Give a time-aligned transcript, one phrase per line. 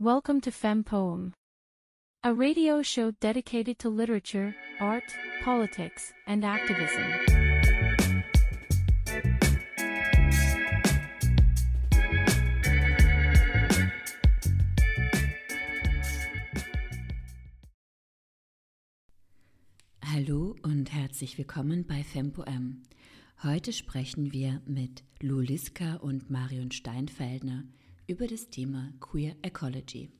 [0.00, 1.34] Welcome to Fem Poem,
[2.24, 5.04] a radio show dedicated to literature, art,
[5.44, 7.00] politics, and activism.
[20.02, 22.82] Hallo und herzlich willkommen bei FemPoem.
[23.44, 27.62] Heute sprechen wir mit Lou Liska und Marion Steinfeldner
[28.06, 30.10] über das Thema Queer Ecology.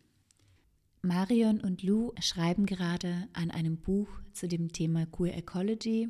[1.02, 6.09] Marion und Lou schreiben gerade an einem Buch zu dem Thema Queer Ecology.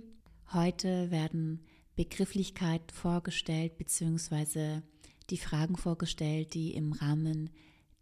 [0.53, 1.65] Heute werden
[1.97, 4.83] Begrifflichkeiten vorgestellt bzw.
[5.31, 7.51] die Fragen vorgestellt, die im Rahmen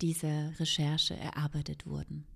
[0.02, 2.26] dieser Recherche erarbeitet wurden.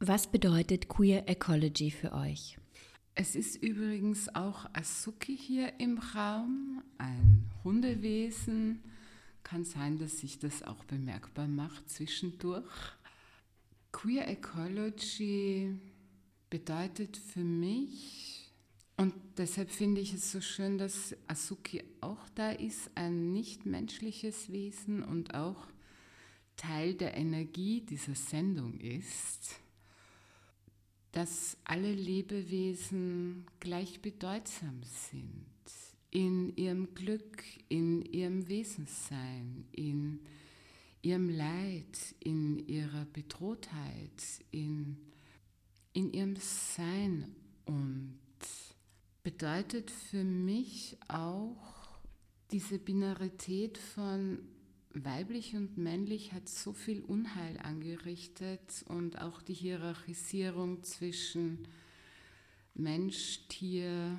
[0.00, 2.58] Was bedeutet Queer Ecology für euch?
[3.14, 8.82] Es ist übrigens auch Asuki hier im Raum, ein Hundewesen.
[9.42, 12.92] Kann sein, dass sich das auch bemerkbar macht zwischendurch.
[13.92, 15.74] Queer Ecology
[16.50, 18.52] bedeutet für mich,
[18.96, 25.02] und deshalb finde ich es so schön, dass Asuki auch da ist, ein nichtmenschliches Wesen
[25.02, 25.68] und auch
[26.56, 29.60] Teil der Energie dieser Sendung ist
[31.12, 35.46] dass alle Lebewesen gleich bedeutsam sind
[36.10, 40.20] in ihrem Glück, in ihrem Wesenssein, in
[41.02, 44.96] ihrem Leid, in ihrer Bedrohtheit, in,
[45.92, 47.34] in ihrem Sein.
[47.66, 48.18] Und
[49.22, 52.00] bedeutet für mich auch
[52.50, 54.38] diese Binarität von
[54.94, 61.68] weiblich und männlich hat so viel Unheil angerichtet und auch die Hierarchisierung zwischen
[62.74, 64.18] Mensch, Tier,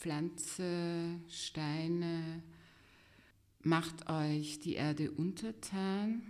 [0.00, 2.42] Pflanze, Steine,
[3.62, 6.22] macht euch die Erde untertan.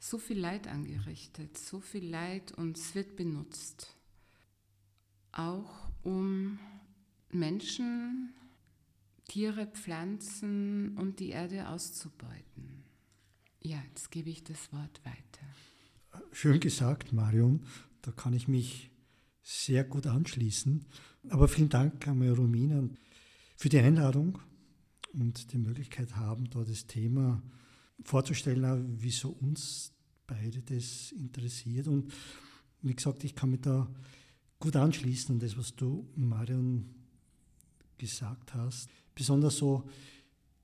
[0.00, 3.94] So viel Leid angerichtet, so viel Leid und es wird benutzt.
[5.30, 6.58] Auch um
[7.30, 8.34] Menschen,
[9.28, 12.82] Tiere, Pflanzen und die Erde auszubeuten.
[13.60, 16.24] Ja, jetzt gebe ich das Wort weiter.
[16.32, 17.64] Schön gesagt, Marion.
[18.02, 18.90] Da kann ich mich
[19.44, 20.84] sehr gut anschließen.
[21.28, 22.88] Aber vielen Dank an Romina
[23.56, 24.40] für die Einladung
[25.12, 27.40] und die Möglichkeit haben, da das Thema
[28.02, 29.92] vorzustellen, wieso uns
[30.26, 31.86] beide das interessiert.
[31.86, 32.12] Und
[32.82, 33.88] wie gesagt, ich kann mich da
[34.58, 36.94] gut anschließen an das, was du, Marion,
[37.98, 38.88] gesagt hast.
[39.14, 39.88] Besonders so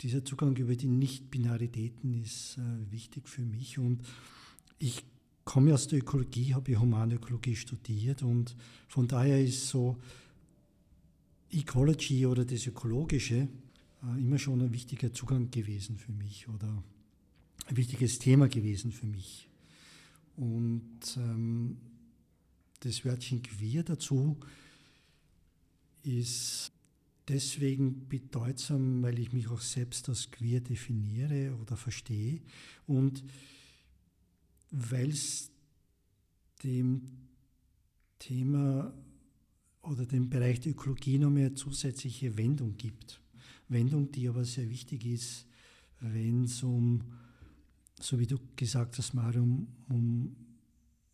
[0.01, 3.79] dieser Zugang über die Nicht-Binaritäten ist äh, wichtig für mich.
[3.79, 4.03] Und
[4.79, 5.05] ich
[5.45, 8.57] komme aus der Ökologie, habe Humanökologie studiert und
[8.89, 9.97] von daher ist so
[11.51, 13.49] Ecology oder das Ökologische
[14.03, 16.83] äh, immer schon ein wichtiger Zugang gewesen für mich oder
[17.67, 19.49] ein wichtiges Thema gewesen für mich.
[20.37, 21.77] Und ähm,
[22.81, 24.39] das Wörtchen queer dazu
[26.03, 26.73] ist
[27.29, 32.41] deswegen bedeutsam, weil ich mich auch selbst als queer definiere oder verstehe
[32.87, 33.23] und
[34.71, 35.51] weil es
[36.63, 37.03] dem
[38.19, 38.93] Thema
[39.83, 43.21] oder dem Bereich der Ökologie noch mehr zusätzliche Wendung gibt.
[43.69, 45.47] Wendung, die aber sehr wichtig ist,
[46.01, 47.03] wenn es um,
[48.01, 50.37] so wie du gesagt hast, Marium, um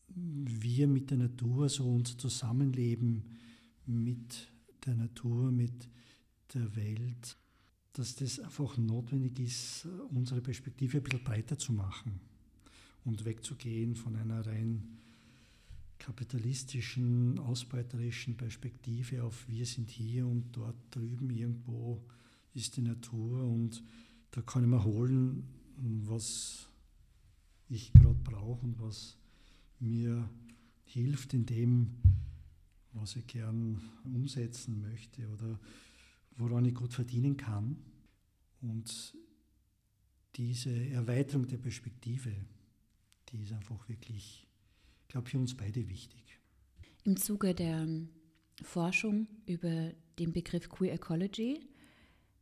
[0.09, 3.25] wir mit der Natur, so unser Zusammenleben
[3.85, 4.51] mit
[4.85, 5.89] der Natur, mit
[6.55, 7.37] der Welt,
[7.93, 12.21] dass das einfach notwendig ist, unsere Perspektive ein bisschen breiter zu machen
[13.07, 14.99] und wegzugehen von einer rein
[15.99, 22.05] kapitalistischen, ausbeuterischen Perspektive auf wir sind hier und dort drüben irgendwo
[22.53, 23.83] ist die Natur und
[24.33, 25.45] da kann ich mir holen,
[25.77, 26.69] was
[27.69, 29.17] ich gerade brauche und was
[29.79, 30.29] mir
[30.85, 31.97] hilft in dem,
[32.93, 35.59] was ich gern umsetzen möchte oder
[36.37, 37.77] woran ich gut verdienen kann.
[38.61, 39.17] Und
[40.37, 42.33] diese Erweiterung der Perspektive,
[43.31, 44.47] die ist einfach wirklich,
[45.03, 46.39] ich glaube, für uns beide wichtig.
[47.05, 47.87] Im Zuge der
[48.63, 51.61] Forschung über den Begriff Queer Ecology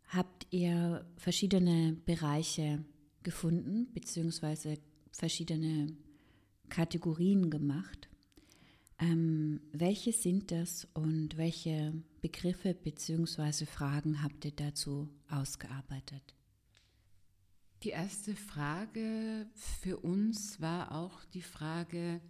[0.09, 2.85] habt ihr verschiedene Bereiche
[3.23, 4.79] gefunden, beziehungsweise
[5.11, 5.97] verschiedene
[6.69, 8.09] Kategorien gemacht.
[8.99, 13.67] Ähm, welche sind das und welche Begriffe bzw.
[13.67, 16.35] Fragen habt ihr dazu ausgearbeitet?
[17.85, 22.23] Die erste Frage für uns war auch die Frage,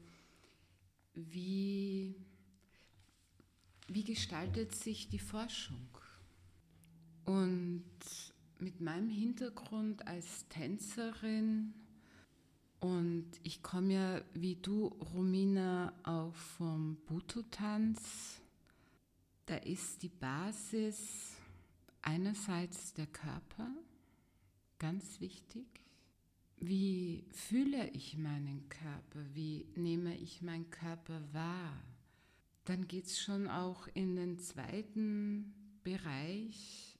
[1.15, 2.17] wie,
[3.87, 5.97] wie gestaltet sich die Forschung?
[7.25, 7.85] Und
[8.59, 11.73] mit meinem Hintergrund als Tänzerin
[12.85, 18.43] Und ich komme ja wie du, Romina, auch vom Buto-Tanz.
[19.47, 21.33] Da ist die Basis
[22.03, 23.71] einerseits der Körper,
[24.79, 25.67] ganz wichtig.
[26.57, 29.25] Wie fühle ich meinen Körper?
[29.35, 31.85] Wie nehme ich meinen Körper wahr?
[32.65, 36.99] Dann geht es schon auch in den zweiten Bereich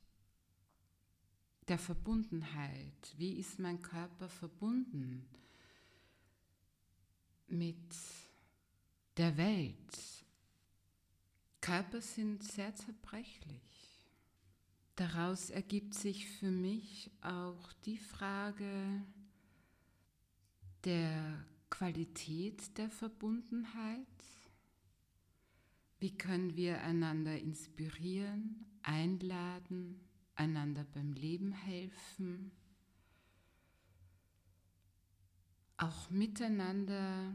[1.69, 3.15] der Verbundenheit.
[3.17, 5.27] Wie ist mein Körper verbunden
[7.47, 7.95] mit
[9.17, 10.25] der Welt?
[11.61, 13.94] Körper sind sehr zerbrechlich.
[14.97, 19.03] Daraus ergibt sich für mich auch die Frage
[20.85, 24.07] der Qualität der Verbundenheit.
[25.99, 30.01] Wie können wir einander inspirieren, einladen,
[30.37, 32.53] einander beim Leben helfen,
[35.77, 37.35] auch miteinander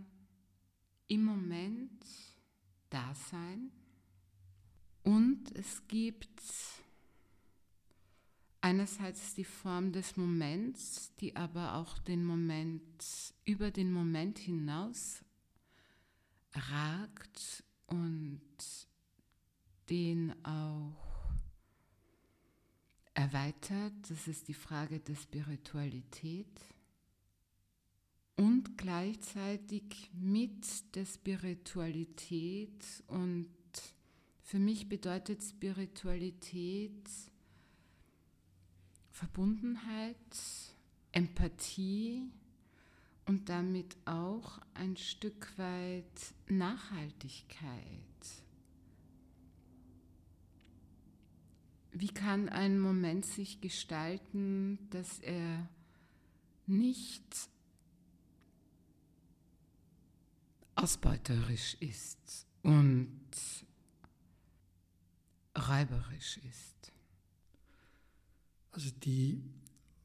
[1.07, 2.05] im Moment
[2.89, 3.71] da sein.
[5.03, 6.41] Und es gibt
[8.61, 13.03] einerseits die Form des Moments, die aber auch den Moment
[13.45, 15.23] über den Moment hinaus
[16.53, 18.41] ragt und
[19.89, 21.09] den auch
[23.13, 23.93] erweitert.
[24.09, 26.47] Das ist die Frage der Spiritualität.
[28.35, 33.49] Und gleichzeitig mit der Spiritualität und
[34.41, 37.09] für mich bedeutet Spiritualität
[39.19, 40.15] Verbundenheit,
[41.11, 42.31] Empathie
[43.25, 47.59] und damit auch ein Stück weit Nachhaltigkeit.
[51.91, 55.67] Wie kann ein Moment sich gestalten, dass er
[56.65, 57.49] nicht
[60.75, 63.19] ausbeuterisch ist und
[65.57, 66.93] räuberisch ist?
[68.71, 69.41] Also die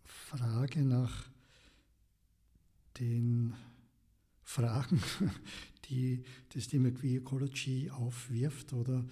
[0.04, 1.28] Frage nach
[2.98, 3.54] den
[4.42, 5.02] Fragen,
[5.90, 6.22] die
[6.54, 9.04] das Thema Queer Ecology aufwirft oder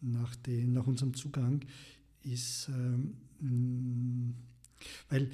[0.00, 1.64] nach, den, nach unserem Zugang
[2.22, 4.34] ist, ähm,
[5.08, 5.30] weil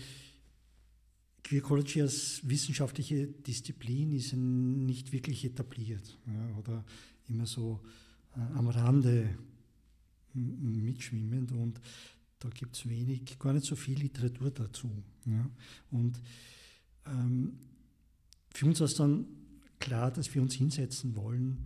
[1.43, 6.85] Queer Ecology als wissenschaftliche Disziplin ist nicht wirklich etabliert ja, oder
[7.29, 7.81] immer so
[8.37, 9.37] äh, am Rande
[10.33, 11.53] mitschwimmend.
[11.53, 11.81] Und
[12.39, 14.91] da gibt es wenig, gar nicht so viel Literatur dazu.
[15.25, 15.49] Ja.
[15.91, 16.21] Und
[17.07, 17.59] ähm,
[18.51, 19.27] für uns war es dann
[19.79, 21.65] klar, dass wir uns hinsetzen wollen,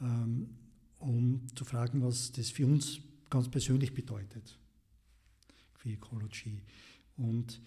[0.00, 0.50] ähm,
[0.98, 4.58] um zu fragen, was das für uns ganz persönlich bedeutet,
[5.74, 6.62] für Ecology.
[7.16, 7.60] Und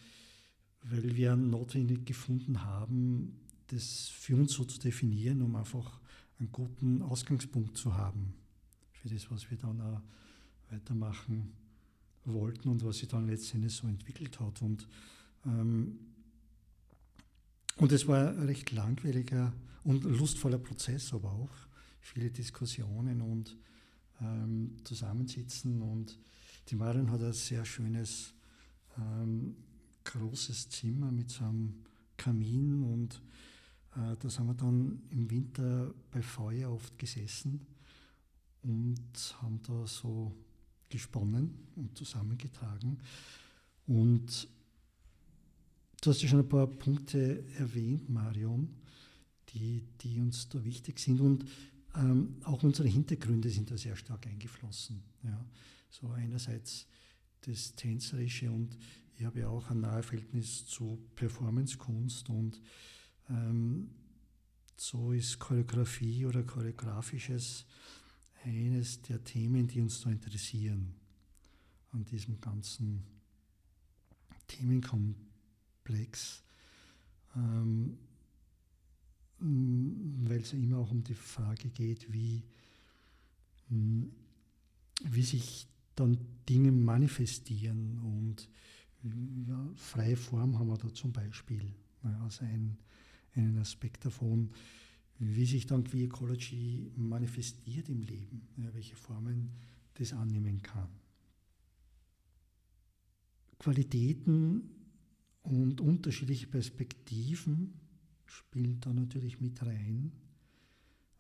[0.83, 5.99] weil wir notwendig gefunden haben, das für uns so zu definieren, um einfach
[6.39, 8.33] einen guten Ausgangspunkt zu haben
[8.91, 10.01] für das, was wir dann auch
[10.69, 11.53] weitermachen
[12.25, 14.61] wollten und was sich dann letztendlich so entwickelt hat.
[14.61, 14.87] Und,
[15.45, 15.99] ähm,
[17.77, 19.53] und es war ein recht langweiliger
[19.83, 21.51] und lustvoller Prozess, aber auch
[21.99, 23.57] viele Diskussionen und
[24.21, 25.81] ähm, Zusammensitzen.
[25.81, 26.17] Und
[26.69, 28.33] die Marion hat ein sehr schönes,
[28.97, 29.55] ähm,
[30.03, 31.83] großes Zimmer mit so einem
[32.17, 33.21] Kamin und
[33.95, 37.65] äh, da sind wir dann im Winter bei Feuer oft gesessen
[38.63, 40.36] und haben da so
[40.93, 43.00] gesponnen und zusammengetragen.
[43.88, 44.47] Und
[46.01, 48.69] du hast ja schon ein paar Punkte erwähnt, Marion,
[49.50, 51.19] die, die uns da wichtig sind.
[51.19, 51.45] Und
[51.95, 55.03] ähm, auch unsere Hintergründe sind da sehr stark eingeflossen.
[55.23, 55.45] Ja.
[55.89, 56.85] So einerseits
[57.41, 58.77] das Tänzerische und
[59.15, 62.62] ich habe ja auch ein nahe Verhältnis zu Performancekunst und
[63.29, 63.89] ähm,
[64.75, 67.65] so ist Choreografie oder choreografisches
[68.43, 70.93] eines der Themen, die uns da interessieren
[71.91, 73.03] an diesem ganzen
[74.47, 76.43] Themenkomplex,
[77.35, 77.97] ähm,
[79.39, 82.43] weil es ja immer auch um die Frage geht, wie,
[83.69, 88.50] wie sich dann Dinge manifestieren und
[89.47, 91.73] ja, freie Form haben wir da zum Beispiel
[92.23, 92.77] als ein,
[93.35, 94.51] einen Aspekt davon
[95.20, 99.51] wie sich dann Queer Ecology manifestiert im Leben, ja, welche Formen
[99.96, 100.89] das annehmen kann.
[103.60, 104.70] Qualitäten
[105.43, 107.74] und unterschiedliche Perspektiven
[108.25, 110.12] spielen da natürlich mit rein.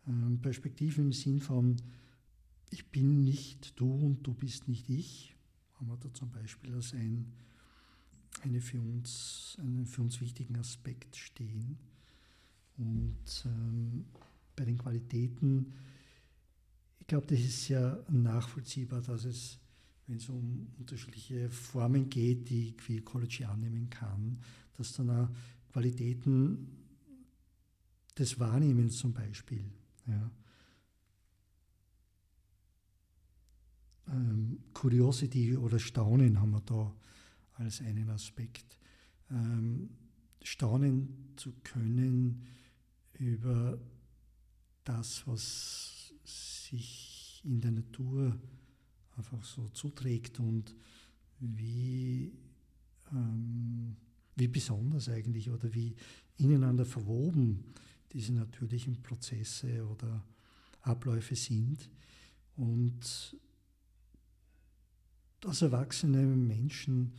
[0.07, 1.77] Ähm, Perspektiven im Sinn von,
[2.69, 5.35] ich bin nicht du und du bist nicht ich,
[5.75, 7.31] haben wir da zum Beispiel als ein,
[8.41, 11.77] eine für uns, einen für uns wichtigen Aspekt stehen.
[12.77, 14.05] Und ähm,
[14.55, 15.73] bei den Qualitäten,
[16.99, 19.59] ich glaube, das ist ja nachvollziehbar, dass es,
[20.07, 24.39] wenn es um unterschiedliche Formen geht, die Queer Ecology annehmen kann,
[24.77, 25.29] dass dann auch
[25.71, 26.67] Qualitäten
[28.17, 29.65] des Wahrnehmens zum Beispiel,
[30.07, 30.31] ja,
[34.07, 36.93] ähm, Curiosity oder Staunen haben wir da
[37.55, 38.77] als einen Aspekt.
[39.31, 39.89] Ähm,
[40.43, 42.45] staunen zu können
[43.23, 43.79] über
[44.83, 48.37] das, was sich in der Natur
[49.15, 50.75] einfach so zuträgt und
[51.39, 52.33] wie,
[53.11, 53.95] ähm,
[54.35, 55.95] wie besonders eigentlich oder wie
[56.37, 57.63] ineinander verwoben
[58.11, 60.25] diese natürlichen Prozesse oder
[60.81, 61.89] Abläufe sind.
[62.55, 63.37] Und
[65.45, 67.13] als erwachsene Menschen,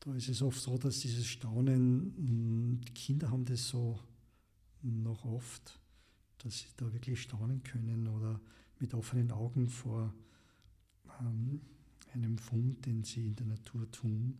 [0.00, 3.98] da ist es oft so, dass dieses Staunen, die Kinder haben das so
[4.82, 5.80] noch oft,
[6.38, 8.40] dass sie da wirklich staunen können oder
[8.78, 10.14] mit offenen Augen vor
[11.20, 11.60] ähm,
[12.12, 14.38] einem Fund, den sie in der Natur tun,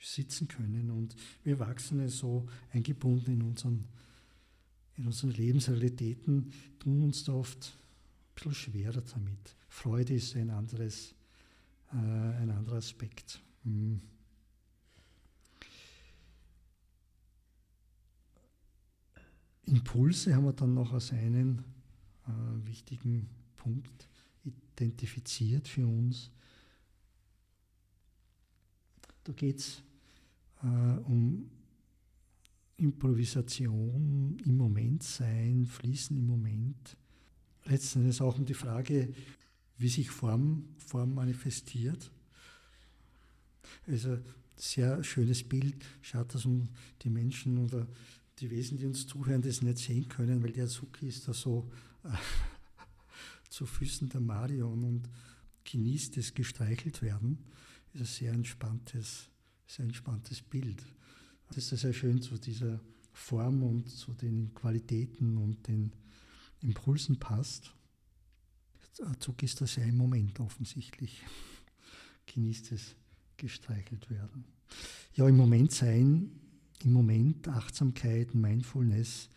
[0.00, 0.90] sitzen können.
[0.90, 3.84] Und wir Erwachsene so eingebunden in unseren,
[4.96, 9.56] in unseren Lebensrealitäten tun uns da oft ein bisschen schwerer damit.
[9.68, 11.14] Freude ist ein anderes
[11.92, 13.40] äh, ein anderer Aspekt.
[13.64, 14.00] Hm.
[19.68, 21.64] Impulse haben wir dann noch als einen
[22.26, 24.08] äh, wichtigen Punkt
[24.44, 26.30] identifiziert für uns.
[29.24, 29.82] Da geht es
[30.62, 31.50] äh, um
[32.78, 36.96] Improvisation, im Moment sein, Fließen im Moment.
[37.64, 39.12] Letztendlich auch um die Frage,
[39.76, 42.10] wie sich Form, Form manifestiert.
[43.86, 44.18] Also
[44.56, 46.68] sehr schönes Bild, schaut das um
[47.02, 47.86] die Menschen oder
[48.40, 51.70] die Wesen, die uns zuhören, das nicht sehen können, weil der Azuki ist da so
[52.04, 52.08] äh,
[53.50, 55.08] zu Füßen der Marion und
[55.64, 57.38] genießt das gestreichelt werden.
[57.92, 59.28] Das ist ein sehr entspanntes,
[59.66, 60.82] sehr entspanntes Bild.
[61.48, 62.80] Das ist sehr schön zu dieser
[63.12, 65.92] Form und zu den Qualitäten und den
[66.60, 67.74] Impulsen passt.
[69.20, 71.22] Zug ist das ja im Moment offensichtlich.
[72.26, 72.96] Genießt es
[73.36, 74.44] gestreichelt werden.
[75.14, 76.30] Ja, im Moment sein,
[76.84, 79.28] im Moment Achtsamkeit, Mindfulness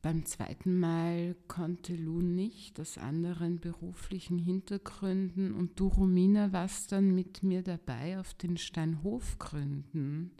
[0.00, 7.14] beim zweiten Mal konnte Lu nicht aus anderen beruflichen Hintergründen und du, Romina, warst dann
[7.14, 10.30] mit mir dabei auf den Steinhofgründen.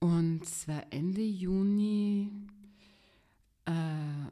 [0.00, 2.30] Und es war Ende Juni
[3.66, 4.30] äh,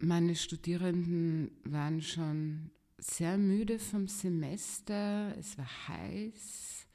[0.00, 6.86] meine Studierenden waren schon sehr müde vom Semester, es war heiß.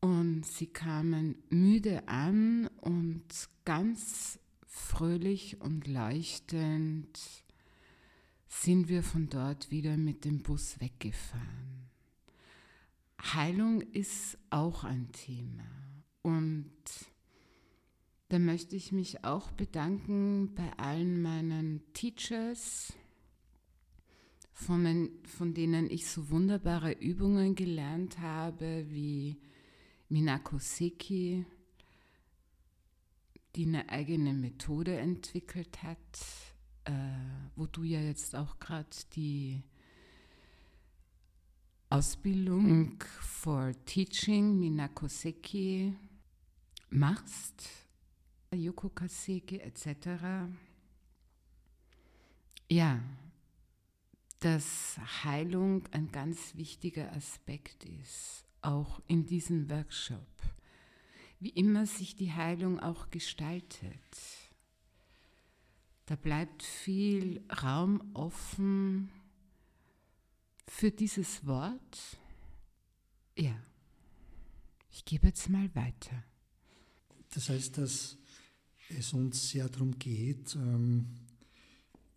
[0.00, 3.24] Und sie kamen müde an und
[3.64, 7.18] ganz fröhlich und leuchtend
[8.48, 11.90] sind wir von dort wieder mit dem Bus weggefahren.
[13.32, 15.64] Heilung ist auch ein Thema.
[16.22, 16.72] Und
[18.34, 22.92] da möchte ich mich auch bedanken bei allen meinen Teachers,
[24.50, 29.40] von, von denen ich so wunderbare Übungen gelernt habe, wie
[30.08, 31.46] Minako Seki,
[33.54, 36.18] die eine eigene Methode entwickelt hat,
[36.86, 36.92] äh,
[37.54, 39.62] wo du ja jetzt auch gerade die
[41.88, 45.94] Ausbildung for Teaching Minako Seki
[46.90, 47.83] machst,
[48.54, 50.48] Yoko Kaseki etc.
[52.70, 53.02] Ja,
[54.40, 60.26] dass Heilung ein ganz wichtiger Aspekt ist, auch in diesem Workshop.
[61.40, 63.90] Wie immer sich die Heilung auch gestaltet.
[66.06, 69.10] Da bleibt viel Raum offen
[70.68, 72.18] für dieses Wort.
[73.36, 73.56] Ja,
[74.90, 76.22] ich gebe jetzt mal weiter.
[77.30, 78.18] Das heißt, dass
[78.98, 81.06] es uns sehr darum geht, ähm,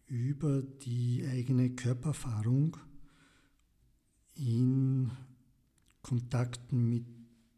[0.08, 2.78] über die eigene Körpererfahrung
[4.36, 5.12] in
[6.02, 7.06] Kontakten mit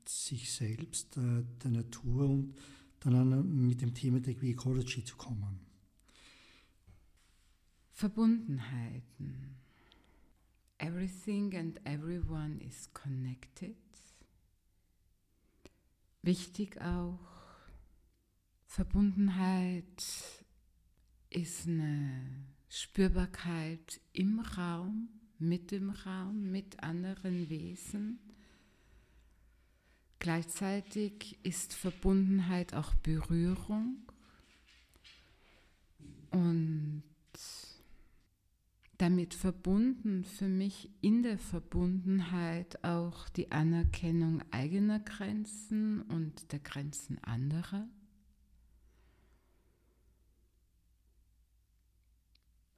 [0.07, 2.55] sich selbst, äh, der Natur und
[3.01, 5.59] dann mit dem Thema der Ecology zu kommen.
[7.91, 9.57] Verbundenheiten.
[10.77, 13.75] Everything and everyone is connected.
[16.21, 17.38] Wichtig auch,
[18.69, 20.05] Verbundenheit
[21.31, 25.09] ist eine Spürbarkeit im Raum,
[25.39, 28.19] mit dem Raum, mit anderen Wesen.
[30.19, 34.03] Gleichzeitig ist Verbundenheit auch Berührung
[36.29, 37.03] und
[38.99, 47.17] damit verbunden für mich in der Verbundenheit auch die Anerkennung eigener Grenzen und der Grenzen
[47.23, 47.87] anderer.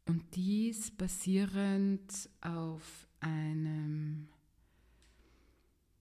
[0.06, 4.28] Und dies basierend auf einem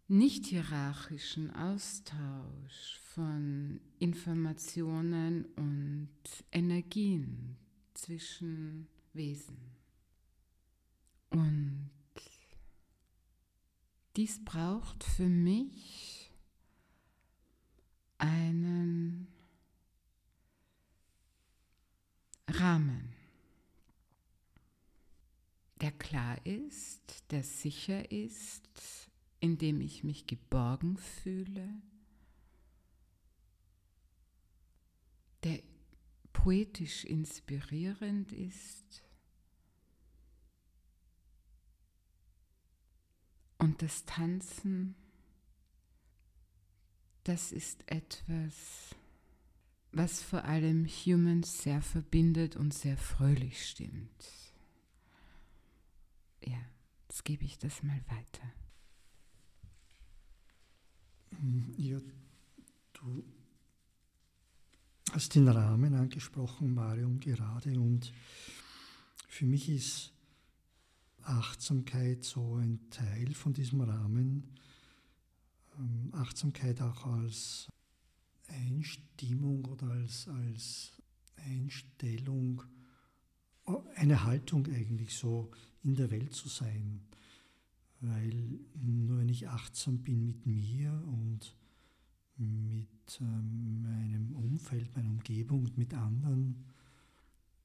[0.08, 6.08] nicht hierarchischen Austausch von Informationen und
[6.50, 7.56] Energien
[7.94, 9.56] zwischen Wesen.
[11.30, 11.90] Und
[14.16, 16.32] dies braucht für mich
[18.18, 19.28] einen
[22.48, 23.09] Rahmen,
[25.80, 31.68] der klar ist, der sicher ist, in dem ich mich geborgen fühle,
[35.42, 35.62] der
[36.32, 39.02] poetisch inspirierend ist
[43.58, 44.94] und das Tanzen,
[47.24, 48.94] das ist etwas,
[49.92, 54.39] was vor allem Humans sehr verbindet und sehr fröhlich stimmt.
[56.44, 56.58] Ja,
[57.08, 58.52] jetzt gebe ich das mal weiter.
[61.76, 62.00] Ja,
[62.92, 63.24] du
[65.12, 67.78] hast den Rahmen angesprochen, Marion, gerade.
[67.80, 68.12] Und
[69.28, 70.12] für mich ist
[71.22, 74.54] Achtsamkeit so ein Teil von diesem Rahmen.
[75.78, 77.68] Ähm, Achtsamkeit auch als
[78.48, 80.92] Einstimmung oder als, als
[81.36, 82.62] Einstellung,
[83.96, 85.50] eine Haltung eigentlich so
[85.82, 87.00] in der Welt zu sein
[88.00, 91.54] weil nur wenn ich achtsam bin mit mir und
[92.36, 92.88] mit
[93.20, 96.64] ähm, meinem Umfeld, meiner Umgebung, mit anderen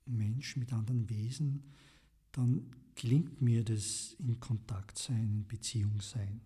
[0.05, 1.63] Menschen, mit anderen Wesen,
[2.33, 6.41] dann gelingt mir das in Kontakt sein, in Beziehung sein.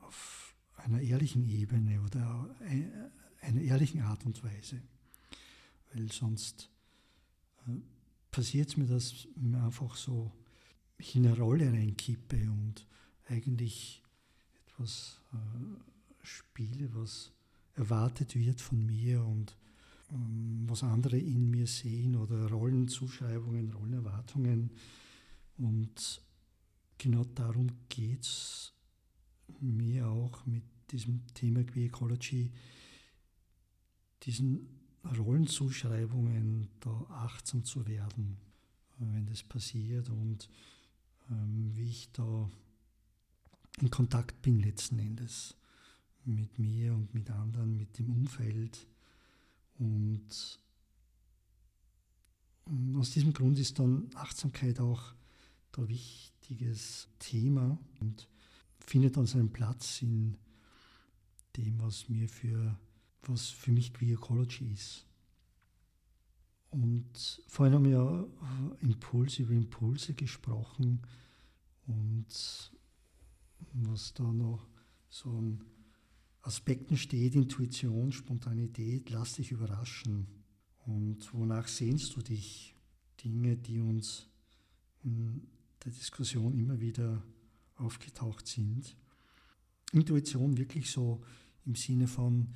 [0.00, 2.54] Auf einer ehrlichen Ebene oder
[3.40, 4.80] einer ehrlichen Art und Weise.
[5.92, 6.70] Weil sonst
[7.66, 7.72] äh,
[8.30, 10.32] passiert es mir, dass mir einfach so
[10.98, 12.86] mich in eine Rolle reinkippe und
[13.28, 14.02] eigentlich
[14.66, 17.32] etwas äh, spiele, was
[17.74, 19.56] erwartet wird von mir und
[20.10, 24.70] ähm, was andere in mir sehen oder Rollenzuschreibungen, Rollenerwartungen.
[25.58, 26.22] Und
[26.96, 28.72] genau darum geht es
[29.60, 32.50] mir auch mit diesem Thema Queer Ecology,
[34.22, 34.77] diesen
[35.16, 38.36] Rollenzuschreibungen da achtsam zu werden,
[38.98, 40.48] wenn das passiert und
[41.30, 42.50] ähm, wie ich da
[43.80, 45.54] in Kontakt bin letzten Endes
[46.24, 48.86] mit mir und mit anderen, mit dem Umfeld.
[49.78, 50.58] Und
[52.96, 55.14] aus diesem Grund ist dann Achtsamkeit auch
[55.76, 58.28] ein wichtiges Thema und
[58.80, 60.36] findet dann seinen Platz in
[61.56, 62.76] dem, was mir für,
[63.22, 65.04] was für mich Queer Ecology ist.
[66.70, 68.26] Und vorhin haben wir ja
[68.80, 71.00] Impulse über Impulse gesprochen
[71.86, 72.70] und
[73.72, 74.66] was da noch
[75.08, 75.64] so an
[76.42, 80.26] Aspekten steht, Intuition, Spontanität, lass dich überraschen.
[80.86, 82.74] Und wonach sehnst du dich?
[83.22, 84.28] Dinge, die uns
[85.02, 85.48] in
[85.84, 87.22] der Diskussion immer wieder
[87.76, 88.96] aufgetaucht sind.
[89.92, 91.22] Intuition wirklich so
[91.64, 92.54] im Sinne von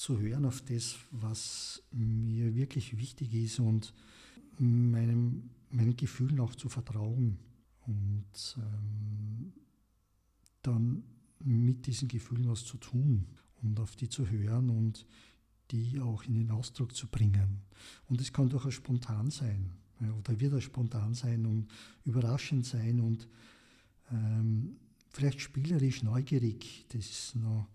[0.00, 3.92] zu hören auf das, was mir wirklich wichtig ist und
[4.58, 7.38] meinem, meinen Gefühlen auch zu vertrauen
[7.86, 9.52] und ähm,
[10.62, 11.04] dann
[11.40, 13.26] mit diesen Gefühlen was zu tun
[13.60, 15.04] und auf die zu hören und
[15.70, 17.60] die auch in den Ausdruck zu bringen.
[18.06, 19.70] Und es kann durchaus spontan sein
[20.18, 21.68] oder wird auch spontan sein und
[22.06, 23.28] überraschend sein und
[24.10, 24.78] ähm,
[25.10, 26.86] vielleicht spielerisch neugierig.
[26.88, 27.68] Das ist noch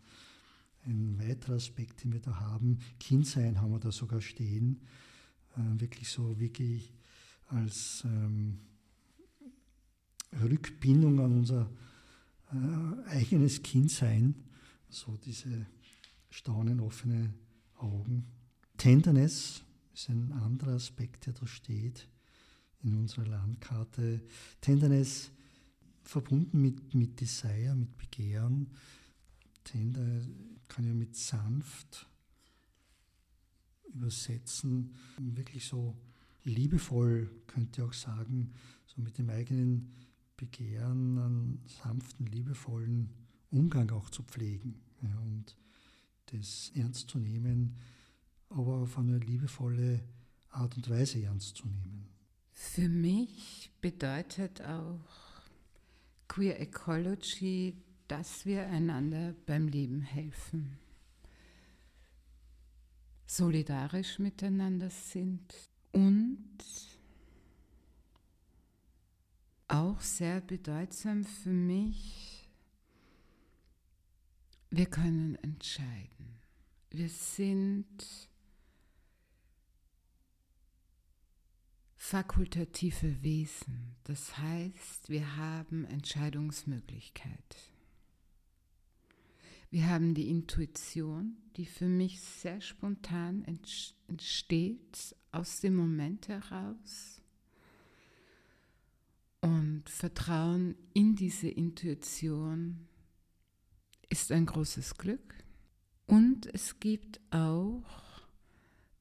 [0.85, 2.79] ein weiterer Aspekt, den wir da haben.
[2.99, 4.81] Kindsein haben wir da sogar stehen.
[5.55, 6.93] Äh, wirklich so, wirklich
[7.47, 8.59] als ähm,
[10.41, 11.69] Rückbindung an unser
[12.51, 14.35] äh, eigenes Kindsein.
[14.89, 15.65] So diese
[16.29, 17.33] staunen offene
[17.77, 18.25] Augen.
[18.77, 22.07] Tenderness ist ein anderer Aspekt, der da steht
[22.83, 24.21] in unserer Landkarte.
[24.61, 25.31] Tenderness
[26.03, 28.67] verbunden mit, mit Desire, mit Begehren.
[29.65, 30.21] Tender
[30.69, 32.07] kann ja mit sanft
[33.93, 35.95] übersetzen, wirklich so
[36.43, 38.53] liebevoll, könnte auch sagen,
[38.85, 39.91] so mit dem eigenen
[40.37, 43.09] Begehren einen sanften, liebevollen
[43.51, 45.55] Umgang auch zu pflegen ja, und
[46.27, 47.77] das ernst zu nehmen,
[48.49, 50.03] aber auf eine liebevolle
[50.49, 52.07] Art und Weise ernst zu nehmen.
[52.51, 55.41] Für mich bedeutet auch
[56.27, 57.75] Queer Ecology,
[58.07, 60.77] dass wir einander beim Leben helfen,
[63.25, 65.53] solidarisch miteinander sind
[65.91, 66.45] und
[69.67, 72.49] auch sehr bedeutsam für mich,
[74.69, 76.39] wir können entscheiden.
[76.91, 78.29] Wir sind
[81.97, 83.95] fakultative Wesen.
[84.03, 87.74] Das heißt, wir haben Entscheidungsmöglichkeit.
[89.75, 93.43] Wir haben die Intuition, die für mich sehr spontan
[94.07, 97.21] entsteht, aus dem Moment heraus.
[99.41, 102.87] Und Vertrauen in diese Intuition
[104.07, 105.43] ist ein großes Glück.
[106.05, 108.23] Und es gibt auch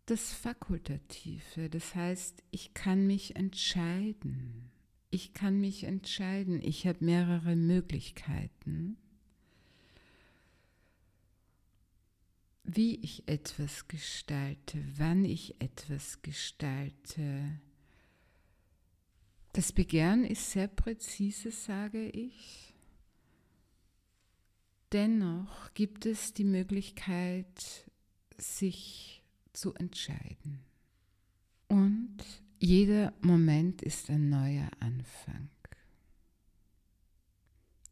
[0.06, 4.72] das Fakultative, das heißt, ich kann mich entscheiden.
[5.10, 6.60] Ich kann mich entscheiden.
[6.60, 8.96] Ich habe mehrere Möglichkeiten,
[12.64, 17.60] wie ich etwas gestalte, wann ich etwas gestalte.
[19.52, 22.74] Das Begehren ist sehr präzise, sage ich.
[24.92, 27.86] Dennoch gibt es die Möglichkeit,
[28.38, 29.22] sich
[29.52, 30.64] zu entscheiden.
[31.68, 32.16] Und
[32.58, 35.50] jeder Moment ist ein neuer Anfang.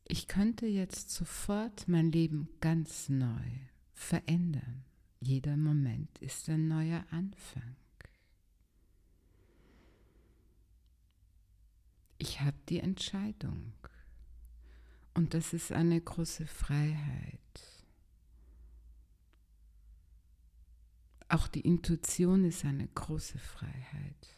[0.08, 3.50] Ich könnte jetzt sofort mein Leben ganz neu
[3.92, 4.84] verändern.
[5.20, 7.76] Jeder Moment ist ein neuer Anfang.
[12.18, 13.72] Ich habe die Entscheidung.
[15.14, 17.38] Und das ist eine große Freiheit.
[21.28, 24.28] Auch die Intuition ist eine große Freiheit.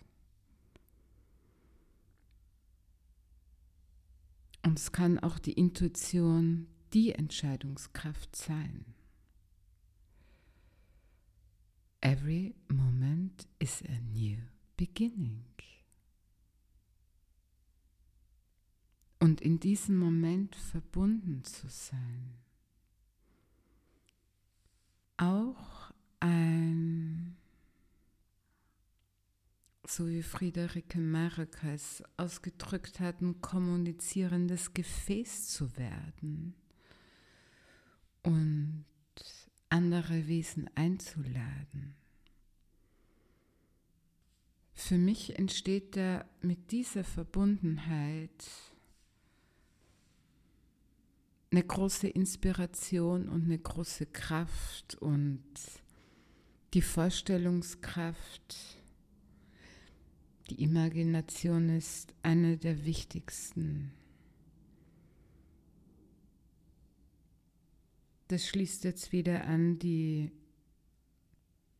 [4.64, 8.95] Und es kann auch die Intuition die Entscheidungskraft sein.
[12.05, 14.37] Every moment is a new
[14.77, 15.43] beginning.
[19.21, 22.35] Und in diesem Moment verbunden zu sein.
[25.17, 27.38] Auch ein,
[29.87, 36.55] so wie Friederike Marquez ausgedrückt hat, ein kommunizierendes Gefäß zu werden
[38.25, 38.85] und
[39.68, 41.94] andere Wesen einzuladen.
[44.74, 48.44] Für mich entsteht da mit dieser Verbundenheit
[51.50, 55.42] eine große Inspiration und eine große Kraft und
[56.74, 58.57] die Vorstellungskraft,
[60.50, 63.92] Die Imagination ist eine der wichtigsten.
[68.35, 70.33] Das schließt jetzt wieder an die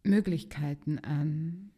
[0.05, 1.73] Möglichkeiten an.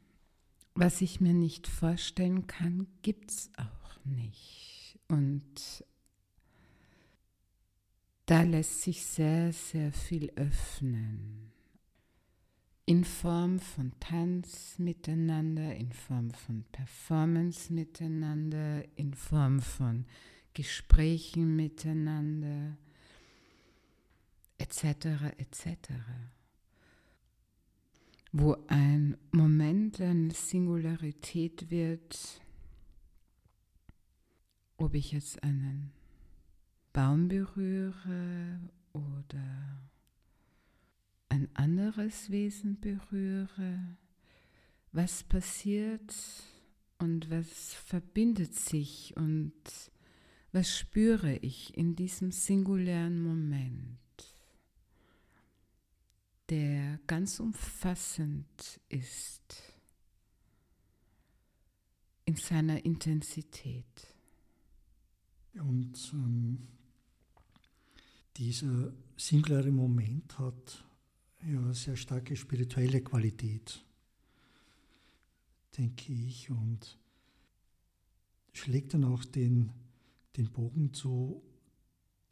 [0.74, 4.98] Was ich mir nicht vorstellen kann, gibt es auch nicht.
[5.08, 5.82] Und
[8.26, 11.52] da lässt sich sehr, sehr viel öffnen.
[12.84, 20.04] In Form von Tanz miteinander, in Form von Performance miteinander, in Form von
[20.52, 22.76] Gesprächen miteinander,
[24.58, 25.90] etc., etc.
[28.32, 32.40] Wo ein Moment eine Singularität wird,
[34.76, 35.92] ob ich jetzt einen
[36.92, 38.60] Baum berühre
[38.92, 39.78] oder
[41.28, 43.96] ein anderes Wesen berühre,
[44.92, 46.14] was passiert
[46.98, 49.52] und was verbindet sich und
[50.52, 53.98] was spüre ich in diesem singulären Moment,
[56.48, 59.62] der ganz umfassend ist
[62.24, 64.14] in seiner Intensität.
[65.54, 66.68] Und ähm,
[68.36, 70.84] dieser singuläre Moment hat
[71.46, 73.84] ja sehr starke spirituelle Qualität,
[75.76, 76.98] denke ich, und
[78.52, 79.72] schlägt dann auch den,
[80.36, 81.42] den Bogen zu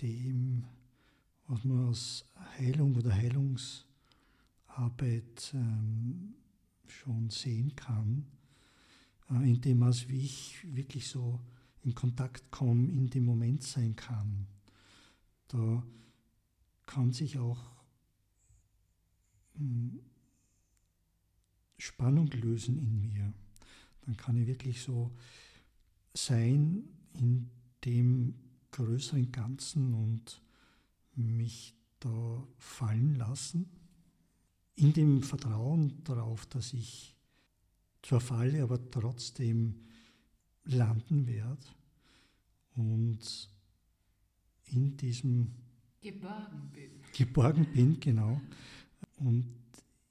[0.00, 0.66] dem,
[1.46, 2.24] was man aus
[2.58, 3.12] Heilung oder
[4.76, 6.34] Heilungsarbeit ähm,
[6.86, 8.26] schon sehen kann,
[9.30, 11.40] äh, indem man wie ich wirklich so
[11.82, 14.46] in Kontakt komme, in dem Moment sein kann
[15.54, 15.86] da
[16.86, 17.58] kann sich auch
[19.56, 20.00] hm,
[21.78, 23.32] Spannung lösen in mir.
[24.02, 25.14] Dann kann ich wirklich so
[26.12, 26.84] sein
[27.14, 27.50] in
[27.84, 28.34] dem
[28.72, 30.42] größeren Ganzen und
[31.14, 33.70] mich da fallen lassen,
[34.76, 37.14] in dem Vertrauen darauf, dass ich
[38.02, 39.80] zwar falle, aber trotzdem
[40.64, 41.66] landen werde
[42.76, 43.50] und
[44.66, 45.52] in diesem
[46.00, 46.90] geborgen bin.
[47.16, 48.40] Geborgen bin, genau.
[49.16, 49.46] Und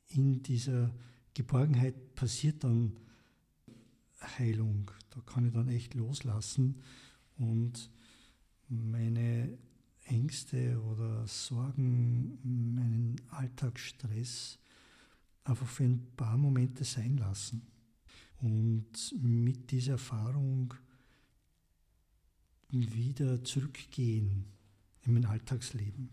[0.10, 0.92] in dieser
[1.34, 2.98] Geborgenheit passiert dann
[4.22, 4.90] Heilung.
[5.10, 6.82] Da kann ich dann echt loslassen
[7.38, 7.90] und
[8.70, 9.58] meine
[10.06, 14.60] Ängste oder Sorgen, meinen Alltagsstress
[15.44, 17.62] einfach für ein paar Momente sein lassen.
[18.42, 20.74] Und mit dieser Erfahrung
[22.70, 24.46] wieder zurückgehen
[25.04, 26.10] in mein Alltagsleben.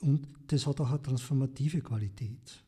[0.00, 2.64] Und das hat auch eine transformative Qualität,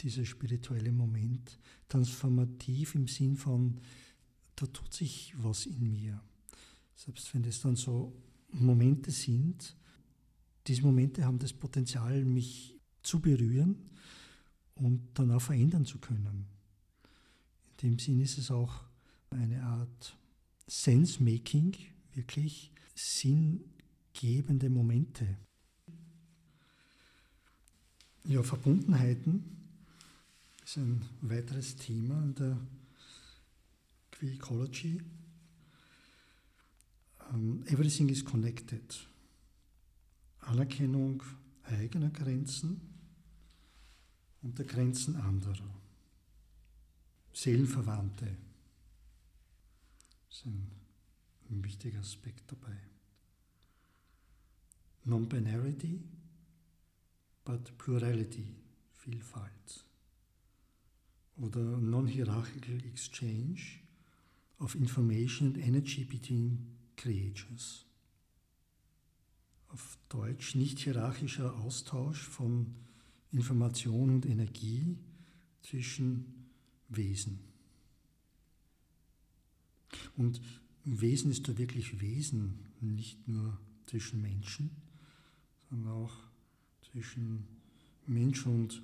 [0.00, 1.58] dieser spirituelle Moment.
[1.88, 3.80] Transformativ im Sinn von,
[4.56, 6.20] da tut sich was in mir.
[6.94, 8.12] Selbst wenn das dann so
[8.48, 9.76] Momente sind,
[10.66, 13.76] diese Momente haben das Potenzial, mich zu berühren
[14.74, 16.46] und dann auch verändern zu können.
[17.70, 18.84] In dem Sinn ist es auch
[19.30, 20.16] eine Art
[20.66, 21.74] Sense-Making,
[22.14, 25.38] wirklich sinngebende Momente.
[28.24, 29.44] Ja, Verbundenheiten
[30.62, 32.58] ist ein weiteres Thema in der
[34.10, 35.00] Queer Ecology.
[37.32, 38.96] Ähm, everything is connected.
[40.40, 41.22] Anerkennung
[41.64, 42.80] eigener Grenzen
[44.42, 45.74] und der Grenzen anderer.
[47.32, 48.36] Seelenverwandte
[50.30, 50.70] sind
[51.50, 52.76] ein wichtiger Aspekt dabei.
[55.04, 56.02] Non-Binarity,
[57.44, 58.56] but Plurality,
[58.92, 59.84] Vielfalt.
[61.36, 63.80] Oder Non-Hierarchical Exchange
[64.58, 67.86] of Information and Energy between Creatures.
[69.68, 72.74] Auf Deutsch nicht hierarchischer Austausch von
[73.30, 74.98] Information und Energie
[75.62, 76.50] zwischen
[76.88, 77.38] Wesen.
[80.16, 80.40] Und
[80.84, 84.70] Wesen ist da wirklich Wesen, nicht nur zwischen Menschen,
[85.70, 86.16] sondern auch
[86.90, 87.46] zwischen
[88.06, 88.82] Mensch und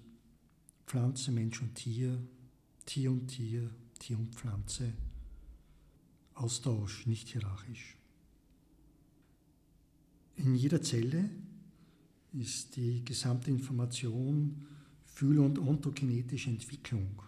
[0.86, 2.22] Pflanze, Mensch und Tier,
[2.84, 4.92] Tier und Tier, Tier und Pflanze.
[6.34, 7.96] Austausch, nicht hierarchisch.
[10.36, 11.30] In jeder Zelle
[12.32, 14.66] ist die gesamte Information
[15.04, 17.22] Fühl- und ontogenetische Entwicklung.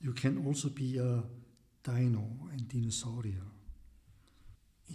[0.00, 1.22] You can also be a
[1.84, 3.44] Dino, ein Dinosaurier.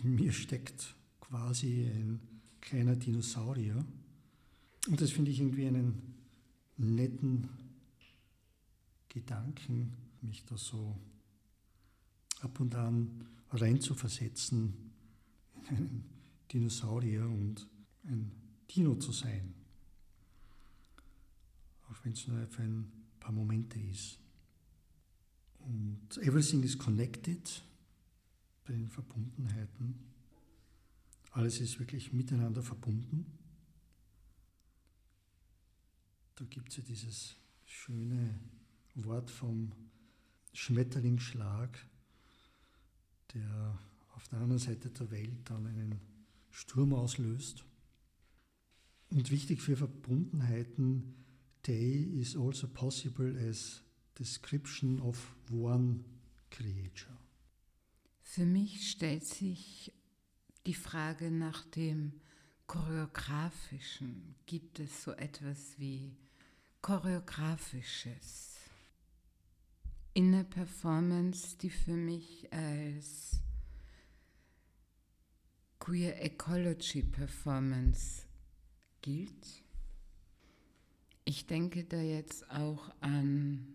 [0.04, 2.20] In mir steckt quasi ein
[2.60, 3.86] kleiner Dinosaurier.
[4.88, 6.16] Und das finde ich irgendwie einen
[6.78, 7.48] netten
[9.10, 10.98] Gedanken, mich da so
[12.42, 14.95] ab und an rein zu versetzen
[15.70, 16.10] in einen
[16.52, 17.68] Dinosaurier und
[18.04, 18.32] ein
[18.70, 19.54] Dino zu sein.
[21.90, 24.20] Auch wenn es nur für ein paar Momente ist.
[25.60, 27.64] Und everything is connected
[28.66, 30.00] bei den Verbundenheiten.
[31.32, 33.26] Alles ist wirklich miteinander verbunden.
[36.36, 38.40] Da gibt es ja dieses schöne
[38.96, 39.72] Wort vom
[40.54, 41.86] Schmetterlingsschlag,
[43.34, 43.80] der
[44.16, 46.00] auf der anderen Seite der Welt dann einen
[46.50, 47.66] Sturm auslöst.
[49.10, 51.16] Und wichtig für Verbundenheiten,
[51.68, 53.82] day is also possible as
[54.18, 56.04] description of one
[56.50, 57.18] creature.
[58.22, 59.94] Für mich stellt sich
[60.66, 62.14] die Frage nach dem
[62.68, 64.36] Choreografischen.
[64.46, 66.16] Gibt es so etwas wie
[66.82, 68.56] Choreografisches
[70.14, 73.42] in der Performance, die für mich als
[75.86, 78.26] Queer Ecology Performance
[79.04, 79.64] gilt?
[81.26, 83.68] Ich denke da jetzt auch an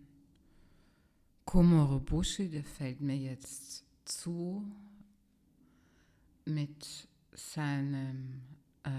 [1.45, 4.69] Komoro Bushi, der fällt mir jetzt zu
[6.43, 8.41] mit seinem
[8.83, 8.89] äh,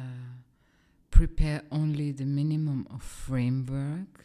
[1.10, 4.24] Prepare Only the Minimum of Framework.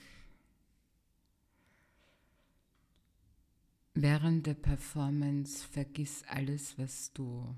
[3.95, 7.53] Während der Performance vergiss alles, was du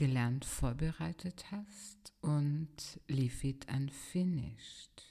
[0.00, 5.10] gelernt vorbereitet hast und leave it unfinished.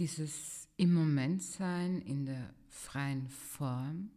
[0.00, 4.10] dieses im Moment sein in der freien Form,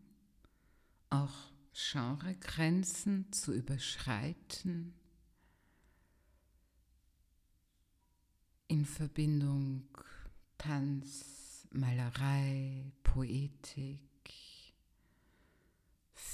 [1.10, 4.94] auch Genregrenzen zu überschreiten,
[8.68, 9.88] in Verbindung
[10.58, 14.11] Tanz, Malerei, Poetik,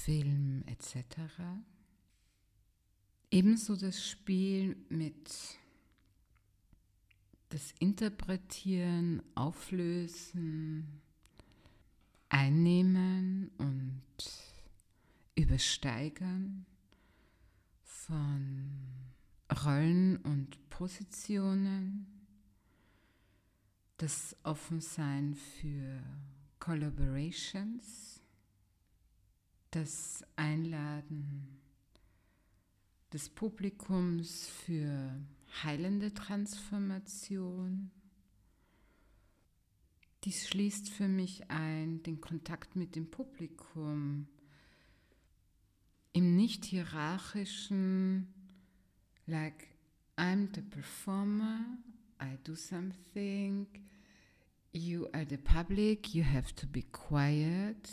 [0.08, 1.18] Film etc.
[3.30, 5.30] Ebenso das Spiel mit
[7.50, 11.02] das Interpretieren, Auflösen,
[12.30, 14.02] Einnehmen und
[15.34, 16.64] Übersteigern
[17.82, 18.70] von
[19.62, 22.06] Rollen und Positionen,
[23.98, 26.02] das Offensein für
[26.60, 28.17] Collaborations,
[29.70, 31.58] das Einladen
[33.12, 35.14] des Publikums für
[35.62, 37.90] heilende Transformation.
[40.24, 44.26] Dies schließt für mich ein den Kontakt mit dem Publikum
[46.12, 48.26] im nicht hierarchischen,
[49.26, 49.68] like
[50.16, 51.60] I'm the performer,
[52.20, 53.68] I do something,
[54.72, 57.88] you are the public, you have to be quiet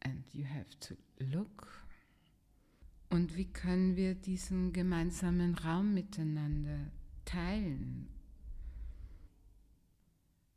[0.00, 1.84] and you have to look.
[3.10, 6.90] Und wie können wir diesen gemeinsamen Raum miteinander
[7.24, 8.08] teilen?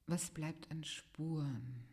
[0.07, 1.83] Was bleibt an Spuren?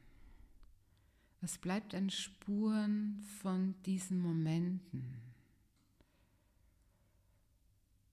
[1.40, 5.18] Was bleibt an Spuren von diesen Momenten?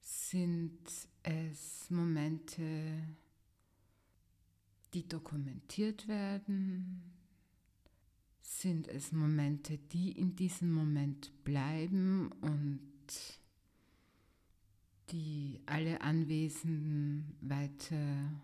[0.02, 0.82] Sind
[1.24, 3.02] es Momente,
[4.94, 7.21] die dokumentiert werden?
[8.60, 12.80] Sind es Momente, die in diesem Moment bleiben und
[15.10, 18.42] die alle Anwesenden weiter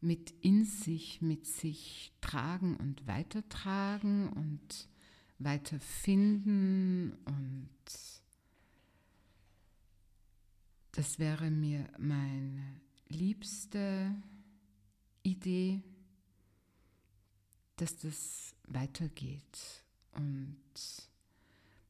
[0.00, 4.88] mit in sich, mit sich tragen und weitertragen und
[5.38, 7.68] weiterfinden und
[10.92, 14.14] das wäre mir meine liebste
[15.22, 15.82] Idee
[17.78, 20.56] dass das weitergeht und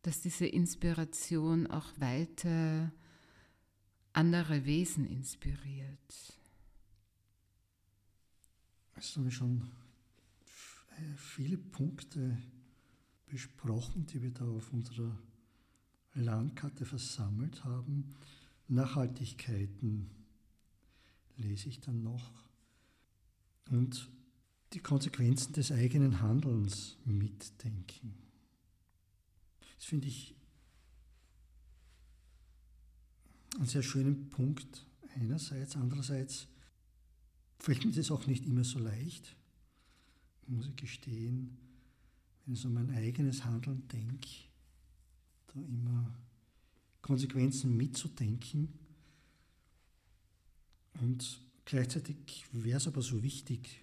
[0.02, 2.92] dass diese Inspiration auch weiter
[4.12, 6.38] andere Wesen inspiriert.
[8.94, 9.70] Es haben schon
[11.16, 12.36] viele Punkte
[13.26, 15.16] besprochen, die wir da auf unserer
[16.14, 18.14] Landkarte versammelt haben.
[18.66, 20.10] Nachhaltigkeiten
[21.36, 22.32] lese ich dann noch.
[23.70, 24.10] Und
[24.72, 28.14] die Konsequenzen des eigenen Handelns mitdenken.
[29.76, 30.34] Das finde ich
[33.56, 35.76] einen sehr schönen Punkt einerseits.
[35.76, 36.48] Andererseits
[37.58, 39.36] fällt mir das auch nicht immer so leicht,
[40.46, 41.56] muss ich gestehen,
[42.44, 44.28] wenn ich so mein eigenes Handeln denke,
[45.48, 46.14] da immer
[47.02, 48.72] Konsequenzen mitzudenken.
[51.00, 53.82] Und gleichzeitig wäre es aber so wichtig,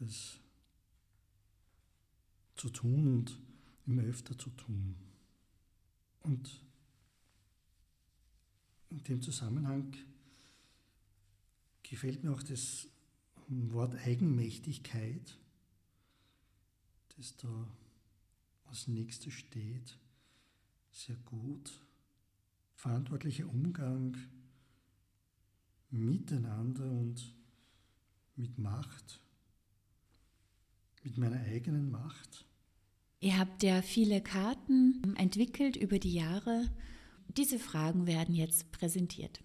[0.00, 0.38] das
[2.56, 3.38] zu tun und
[3.86, 4.96] immer öfter zu tun.
[6.20, 6.60] Und
[8.90, 9.96] in dem Zusammenhang
[11.82, 12.88] gefällt mir auch das
[13.48, 15.38] Wort Eigenmächtigkeit,
[17.16, 17.68] das da
[18.66, 19.98] als nächstes steht,
[20.92, 21.80] sehr gut.
[22.74, 24.16] Verantwortlicher Umgang
[25.90, 27.34] miteinander und
[28.36, 29.20] mit Macht,
[31.02, 32.46] mit meiner eigenen Macht.
[33.20, 36.70] Ihr habt ja viele Karten entwickelt über die Jahre.
[37.36, 39.42] Diese Fragen werden jetzt präsentiert.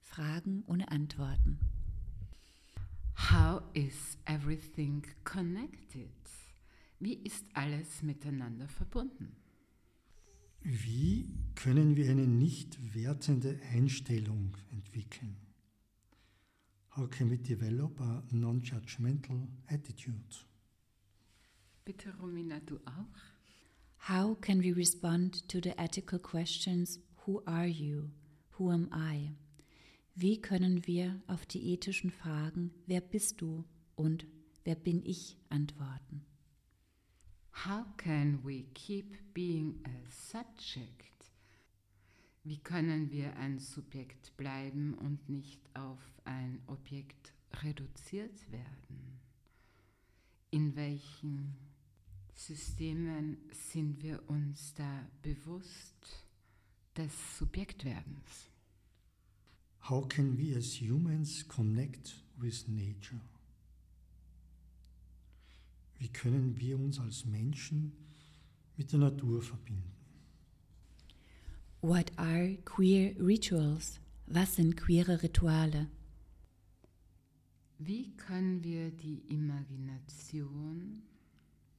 [0.00, 1.58] Fragen ohne Antworten.
[3.30, 6.10] How is everything connected?
[6.98, 9.36] Wie ist alles miteinander verbunden?
[10.60, 15.36] Wie können wir eine nicht wertende Einstellung entwickeln?
[16.96, 20.44] How can we develop a non-judgmental attitude?
[21.84, 24.08] Bitte, Romina, du auch?
[24.08, 28.10] How can we respond to the ethical questions Who are you?
[28.56, 29.32] Who am I?
[30.14, 33.64] Wie können wir auf die ethischen Fragen Wer bist du
[33.96, 34.26] und
[34.64, 36.24] Wer bin ich antworten?
[37.66, 41.32] How can we keep being a subject?
[42.44, 49.20] Wie können wir ein Subjekt bleiben und nicht auf ein Objekt reduziert werden?
[50.52, 51.71] In welchen
[52.34, 53.36] Systemen
[53.70, 56.26] sind wir uns da bewusst
[56.96, 58.50] des Subjektwerdens?
[59.88, 63.20] How can we as humans connect with nature?
[65.98, 67.92] Wie können wir uns als Menschen
[68.76, 69.92] mit der Natur verbinden?
[71.80, 74.00] What are queer rituals?
[74.26, 75.88] Was sind queere Rituale?
[77.78, 81.02] Wie können wir die Imagination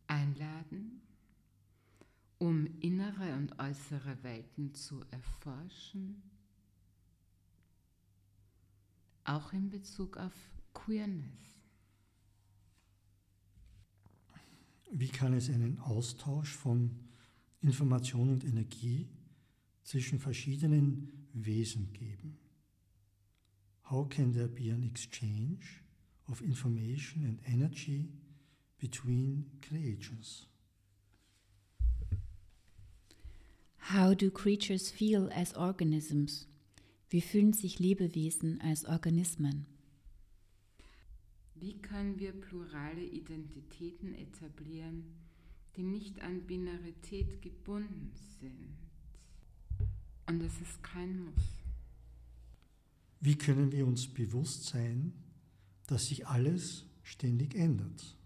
[0.08, 1.02] einladen,
[2.38, 6.22] um innere und äußere Welten zu erforschen?
[9.24, 10.34] Auch in Bezug auf
[10.74, 11.54] Queerness.
[14.92, 17.00] Wie kann es einen Austausch von
[17.62, 19.10] Information und Energie
[19.84, 22.38] zwischen verschiedenen Wesen geben?
[23.90, 25.82] How can there be an exchange
[26.28, 28.12] of information and energy
[28.84, 30.46] between creatures?
[33.78, 36.48] How do creatures feel as organisms?
[37.10, 39.68] Wie fühlen sich Lebewesen als Organismen?
[41.56, 45.06] Wie können wir plurale Identitäten etablieren,
[45.78, 48.12] die nicht an Binarität gebunden
[48.42, 48.76] sind?
[50.28, 51.64] Und es ist kein Muss.
[53.22, 55.14] Wie können wir uns bewusst sein,
[55.88, 58.18] dass sich alles ständig ändert?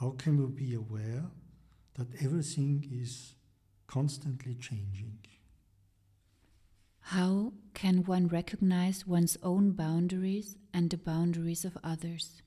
[0.00, 1.24] How can we be aware
[1.92, 3.34] that everything is
[3.86, 5.18] constantly changing?
[7.00, 12.40] How can one recognize one's own boundaries and the boundaries of others?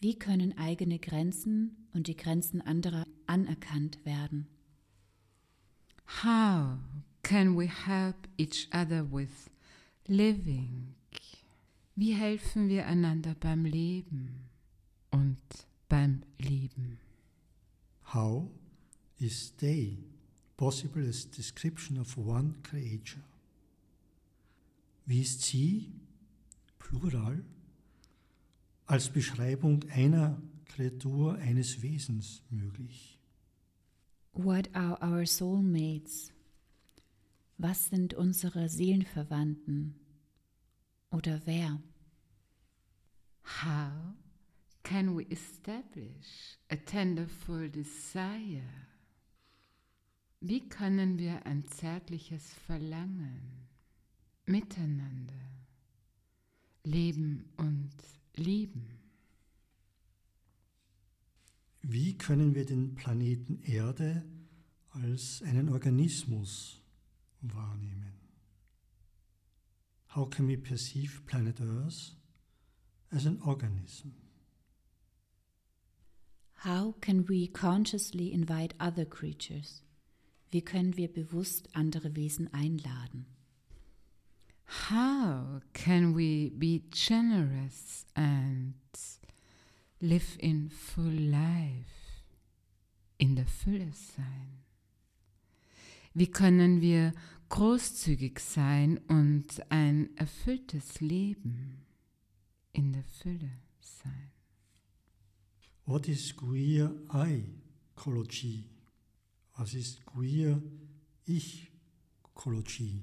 [0.00, 4.48] Wie können eigene Grenzen und die Grenzen anderer anerkannt werden?
[6.24, 6.78] How
[7.22, 9.48] can we help each other with
[10.08, 10.96] living?
[11.94, 14.48] Wie helfen wir einander beim Leben
[15.12, 15.38] und
[15.92, 16.98] beim Lieben?
[18.14, 18.50] How
[19.18, 19.98] is they
[20.56, 23.22] possible as description of one creature?
[25.04, 25.92] Wie ist sie,
[26.78, 27.44] Plural,
[28.86, 33.18] als Beschreibung einer Kreatur, eines Wesens möglich?
[34.32, 36.32] What are our soulmates?
[37.58, 39.94] Was sind unsere Seelenverwandten?
[41.10, 41.82] Oder wer?
[43.44, 44.14] How
[44.82, 48.62] can we establish a tenderful desire?
[50.40, 53.68] Wie können wir ein zärtliches Verlangen
[54.46, 55.34] miteinander
[56.84, 57.92] leben und
[58.34, 58.98] lieben?
[61.82, 64.24] Wie können wir den Planeten Erde
[64.90, 66.80] als einen Organismus
[67.40, 68.12] wahrnehmen?
[70.14, 72.16] How can we perceive planet Earth
[73.10, 74.10] as an organism?
[76.64, 79.82] How can we consciously invite other creatures?
[80.52, 83.26] Wie können wir bewusst andere Wesen einladen?
[84.88, 88.74] How can we be generous and
[90.00, 92.22] live in full life,
[93.18, 94.62] in der Fülle sein?
[96.14, 97.12] Wie können wir
[97.48, 101.86] großzügig sein und ein erfülltes Leben
[102.72, 103.50] in der Fülle
[103.80, 104.31] sein?
[105.84, 108.68] What is queer I-Kologie?
[109.58, 110.62] Was ist queer
[111.26, 113.02] Ich-Kologie?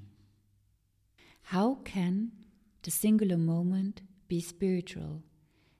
[1.52, 2.32] How can
[2.86, 5.24] the singular moment be spiritual?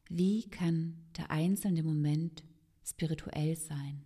[0.10, 2.44] Wie kann der einzelne Moment
[2.84, 4.04] spirituell sein?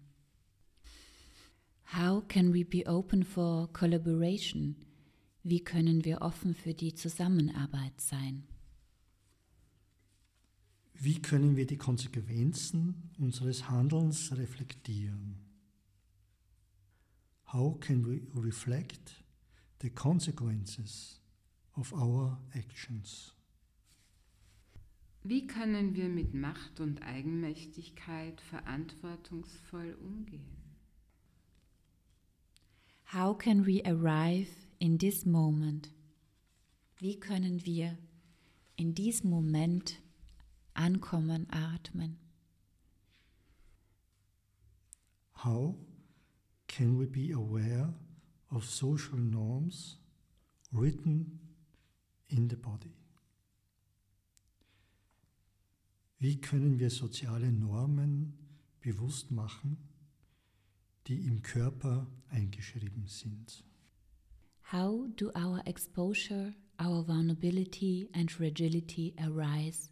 [1.95, 4.75] How can we be open for collaboration?
[5.41, 8.43] Wie können wir offen für die Zusammenarbeit sein?
[10.93, 15.39] Wie können wir die Konsequenzen unseres Handelns reflektieren?
[17.51, 19.23] How can we reflect
[19.81, 21.21] the consequences
[21.75, 23.33] of our actions?
[25.25, 30.63] Wie können wir mit Macht und Eigenmächtigkeit verantwortungsvoll umgehen?
[33.13, 35.91] How can we arrive in this moment?
[36.97, 37.97] Wie können wir
[38.75, 40.02] in diesem Moment
[40.73, 42.17] ankommen, atmen?
[45.33, 45.75] How
[46.67, 47.93] can we be aware
[48.49, 49.97] of social norms
[50.71, 51.39] written
[52.29, 52.93] in the body?
[56.19, 58.33] Wie können wir soziale Normen
[58.79, 59.77] bewusst machen,
[61.07, 63.65] die im Körper eingeschrieben sind?
[64.71, 69.89] How do our exposure, our vulnerability and fragility arise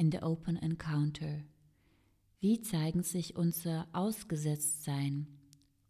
[0.00, 1.44] in the open encounter?
[2.40, 5.26] Wie zeigen sich unser Ausgesetztsein,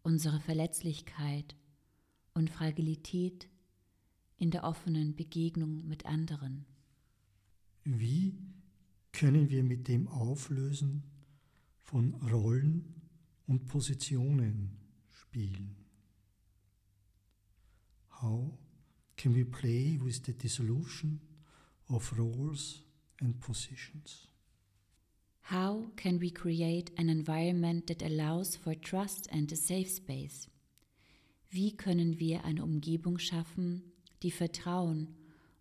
[0.03, 1.55] unsere Verletzlichkeit
[2.33, 3.47] und Fragilität
[4.35, 6.65] in der offenen Begegnung mit anderen?
[7.85, 8.37] Wie
[9.13, 11.03] können wir mit dem Auflösen
[11.79, 12.93] von Rollen
[13.47, 15.77] und Positionen spielen?
[18.21, 18.57] How
[19.15, 21.21] can we play with the dissolution
[21.87, 22.83] of roles
[23.21, 24.27] and positions?
[25.43, 30.47] How can we create an environment that allows for trust and a safe space?
[31.49, 33.83] Wie können wir eine Umgebung schaffen,
[34.23, 35.15] die Vertrauen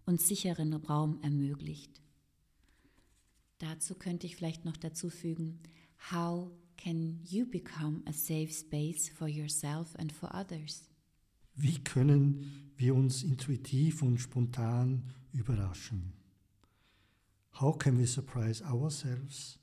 [0.07, 2.01] und sicheren Raum ermöglicht?
[3.59, 5.59] Dazu könnte ich vielleicht noch dazu fügen,
[6.13, 10.89] how can you become a safe space for yourself and for others?
[11.57, 15.03] Wie können wir uns intuitiv und spontan
[15.33, 16.20] überraschen?
[17.61, 19.59] How can we surprise ourselves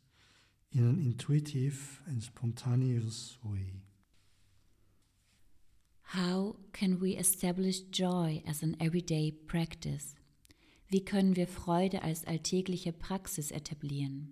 [0.71, 3.81] in an intuitive and spontaneous way?
[6.03, 10.13] How can we establish joy as an everyday practice?
[10.91, 14.31] Wie können wir Freude als alltägliche Praxis etablieren?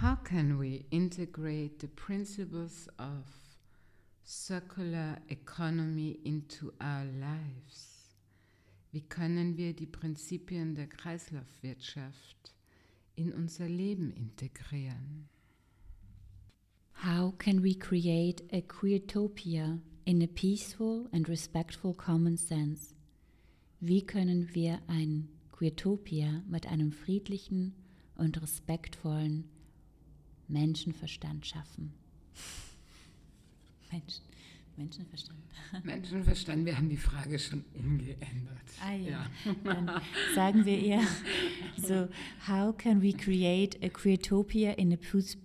[0.00, 3.26] How can we integrate the principles of
[4.24, 7.89] circular economy into our lives?
[8.92, 12.54] Wie können wir die Prinzipien der Kreislaufwirtschaft
[13.14, 15.28] in unser Leben integrieren?
[17.04, 22.94] How can we create a queertopia in a peaceful and respectful common sense?
[23.78, 27.74] Wie können wir ein Queertopia mit einem friedlichen
[28.16, 29.44] und respektvollen
[30.48, 31.92] Menschenverstand schaffen?
[33.92, 34.20] Mensch,
[34.80, 35.38] Menschenverstand.
[35.84, 38.56] Menschenverstand, wir haben die Frage schon umgeändert.
[38.82, 39.26] Ah ja.
[39.62, 39.90] Dann
[40.34, 41.02] sagen wir eher
[41.76, 42.08] so,
[42.48, 44.96] how can we create a queertopia in a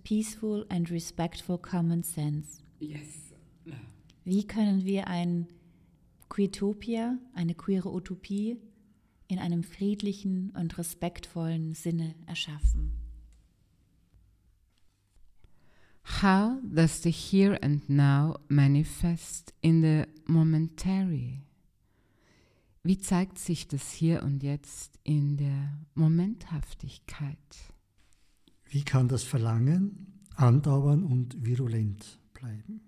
[0.04, 2.62] peaceful and respectful common sense?
[2.80, 3.34] Yes.
[3.66, 3.74] Ja.
[4.24, 5.48] Wie können wir ein
[6.30, 8.58] Queertopia, eine queere Utopie,
[9.28, 13.05] in einem friedlichen und respektvollen Sinne erschaffen?
[16.06, 21.42] How does the here and now manifest in the momentary?
[22.84, 27.38] Wie zeigt sich das Hier und Jetzt in der Momenthaftigkeit?
[28.70, 32.82] Wie kann das Verlangen andauern und virulent bleiben?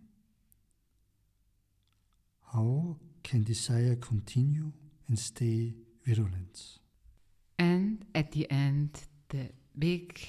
[2.54, 4.72] How can desire continue
[5.10, 6.80] and stay virulent?
[7.58, 9.00] And at the end,
[9.32, 10.20] the big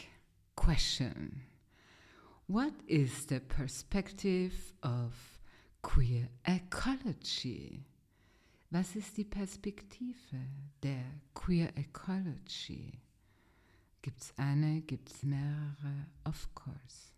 [0.57, 1.47] question
[2.51, 5.12] What is the perspective of
[5.82, 7.84] queer ecology?
[8.70, 10.38] Was ist die Perspektive
[10.82, 13.03] der Queer Ecology?
[14.01, 16.07] Gibt es eine, gibt es mehrere?
[16.24, 17.12] Of course.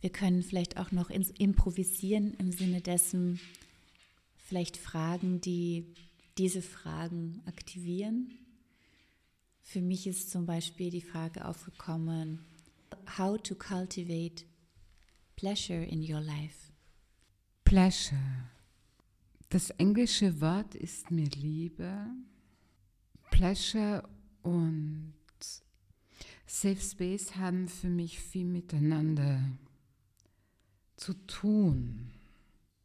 [0.00, 3.38] Wir können vielleicht auch noch ins Improvisieren im Sinne dessen,
[4.36, 5.94] vielleicht Fragen, die
[6.38, 8.32] diese Fragen aktivieren.
[9.62, 12.44] Für mich ist zum Beispiel die Frage aufgekommen,
[13.16, 14.44] how to cultivate
[15.36, 16.72] pleasure in your life.
[17.64, 18.50] Pleasure.
[19.48, 22.06] Das englische Wort ist mir Liebe.
[23.30, 24.08] Pleasure
[24.42, 25.14] und
[26.46, 29.40] Safe Space haben für mich viel miteinander
[30.96, 32.10] zu tun.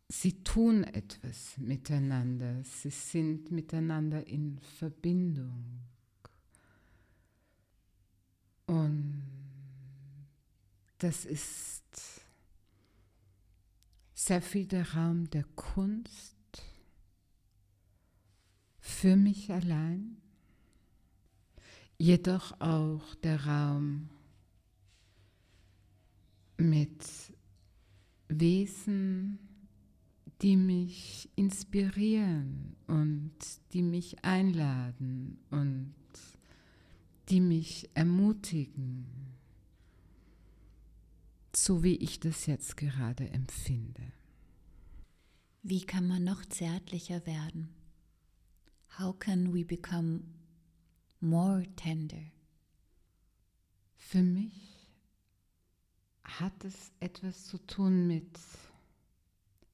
[0.07, 5.81] Sie tun etwas miteinander, sie sind miteinander in Verbindung.
[8.67, 9.21] Und
[10.99, 12.16] das ist
[14.27, 16.35] sehr viel der Raum der Kunst
[18.81, 20.17] für mich allein,
[21.97, 24.09] jedoch auch der Raum
[26.57, 27.05] mit
[28.27, 29.39] Wesen,
[30.41, 33.31] die mich inspirieren und
[33.71, 35.95] die mich einladen und
[37.29, 39.05] die mich ermutigen,
[41.55, 44.16] so wie ich das jetzt gerade empfinde.
[45.63, 47.73] Wie kann man noch zärtlicher werden?
[48.99, 50.23] How can we become
[51.19, 52.31] more tender?
[53.95, 54.77] Für mich
[56.23, 58.39] hat es etwas zu tun mit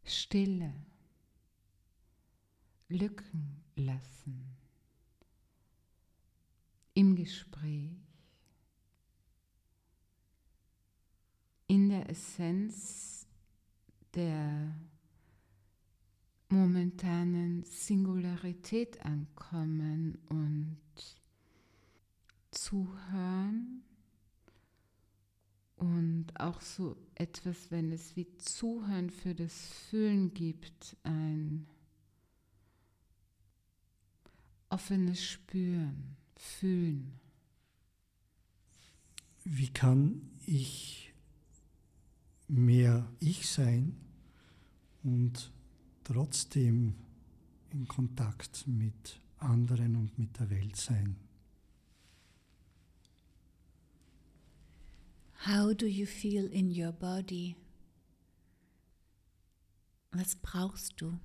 [0.03, 0.73] Stille,
[2.89, 4.57] Lücken lassen,
[6.93, 7.91] im Gespräch,
[11.67, 13.25] in der Essenz
[14.13, 14.75] der
[16.53, 20.77] momentanen Singularität ankommen und
[22.51, 23.83] zuhören
[25.75, 29.53] und auch so etwas, wenn es wie Zuhören für das
[29.89, 31.65] Fühlen gibt, ein
[34.69, 37.19] offenes Spüren, Fühlen.
[39.43, 41.13] Wie kann ich
[42.47, 43.97] mehr ich sein
[45.01, 45.51] und
[46.03, 46.95] trotzdem
[47.71, 51.15] in Kontakt mit anderen und mit der Welt sein.
[55.45, 57.55] How do you feel in your body?
[60.11, 61.19] Was brauchst du?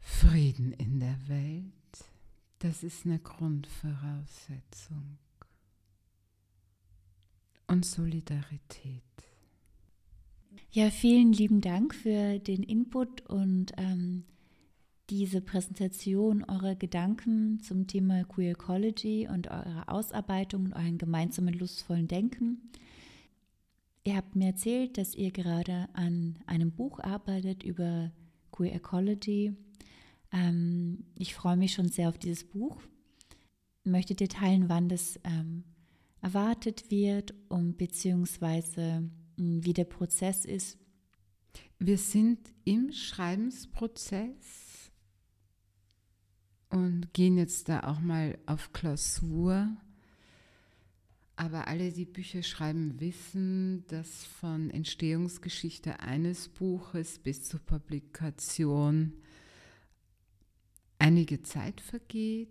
[0.00, 1.75] Frieden in der Welt.
[2.66, 5.18] Das ist eine Grundvoraussetzung.
[7.68, 9.02] Und Solidarität.
[10.72, 14.24] Ja, vielen lieben Dank für den Input und ähm,
[15.10, 22.08] diese Präsentation eurer Gedanken zum Thema Queer Ecology und eurer Ausarbeitung und euren gemeinsamen lustvollen
[22.08, 22.72] Denken.
[24.02, 28.10] Ihr habt mir erzählt, dass ihr gerade an einem Buch arbeitet über
[28.50, 29.54] Queer Ecology
[30.36, 32.80] ähm, ich freue mich schon sehr auf dieses Buch.
[33.84, 35.64] Möchtet ihr teilen, wann das ähm,
[36.20, 39.08] erwartet wird und beziehungsweise
[39.38, 40.78] hm, wie der Prozess ist?
[41.78, 44.90] Wir sind im Schreibensprozess
[46.68, 49.68] und gehen jetzt da auch mal auf Klausur.
[51.36, 59.12] Aber alle, die Bücher schreiben, wissen, dass von Entstehungsgeschichte eines Buches bis zur Publikation
[60.98, 62.48] einige Zeit vergeht.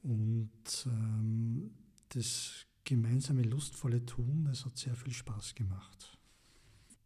[0.03, 0.51] und
[0.87, 1.73] ähm,
[2.11, 4.49] das gemeinsame lustvolle Tun.
[4.53, 6.19] Es hat sehr viel Spaß gemacht.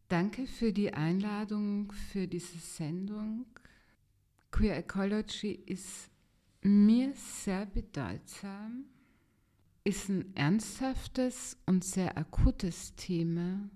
[0.08, 3.46] Danke für die Einladung für diese Sendung.
[4.50, 6.10] Queer Ecology ist
[6.64, 8.86] mir sehr bedeutsam,
[9.84, 13.68] ist ein ernsthaftes und sehr akutes Thema,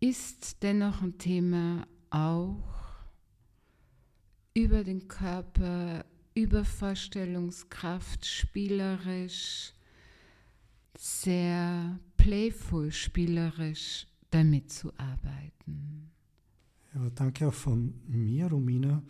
[0.00, 2.64] ist dennoch ein Thema auch
[4.54, 6.04] über den Körper,
[6.34, 9.74] über Vorstellungskraft, spielerisch,
[10.96, 16.10] sehr playful, spielerisch damit zu arbeiten.
[16.94, 19.02] Ja, danke auch von mir, Romina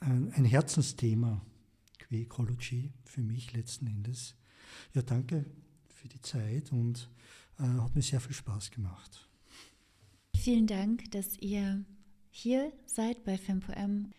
[0.00, 1.40] ein, Herzensthema,
[1.98, 4.36] Queer Ecology, für mich letzten Endes.
[4.94, 5.46] Ja, danke
[5.88, 7.08] für die Zeit und
[7.58, 9.28] äh, hat mir sehr viel Spaß gemacht.
[10.36, 11.84] Vielen Dank, dass ihr
[12.30, 14.12] hier seid bei FemPoM.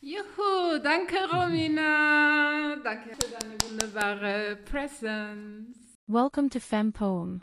[0.00, 2.76] Juhu, danke Romina.
[2.82, 5.76] danke für deine wunderbare Presence.
[6.06, 7.40] Welcome to FemPoem,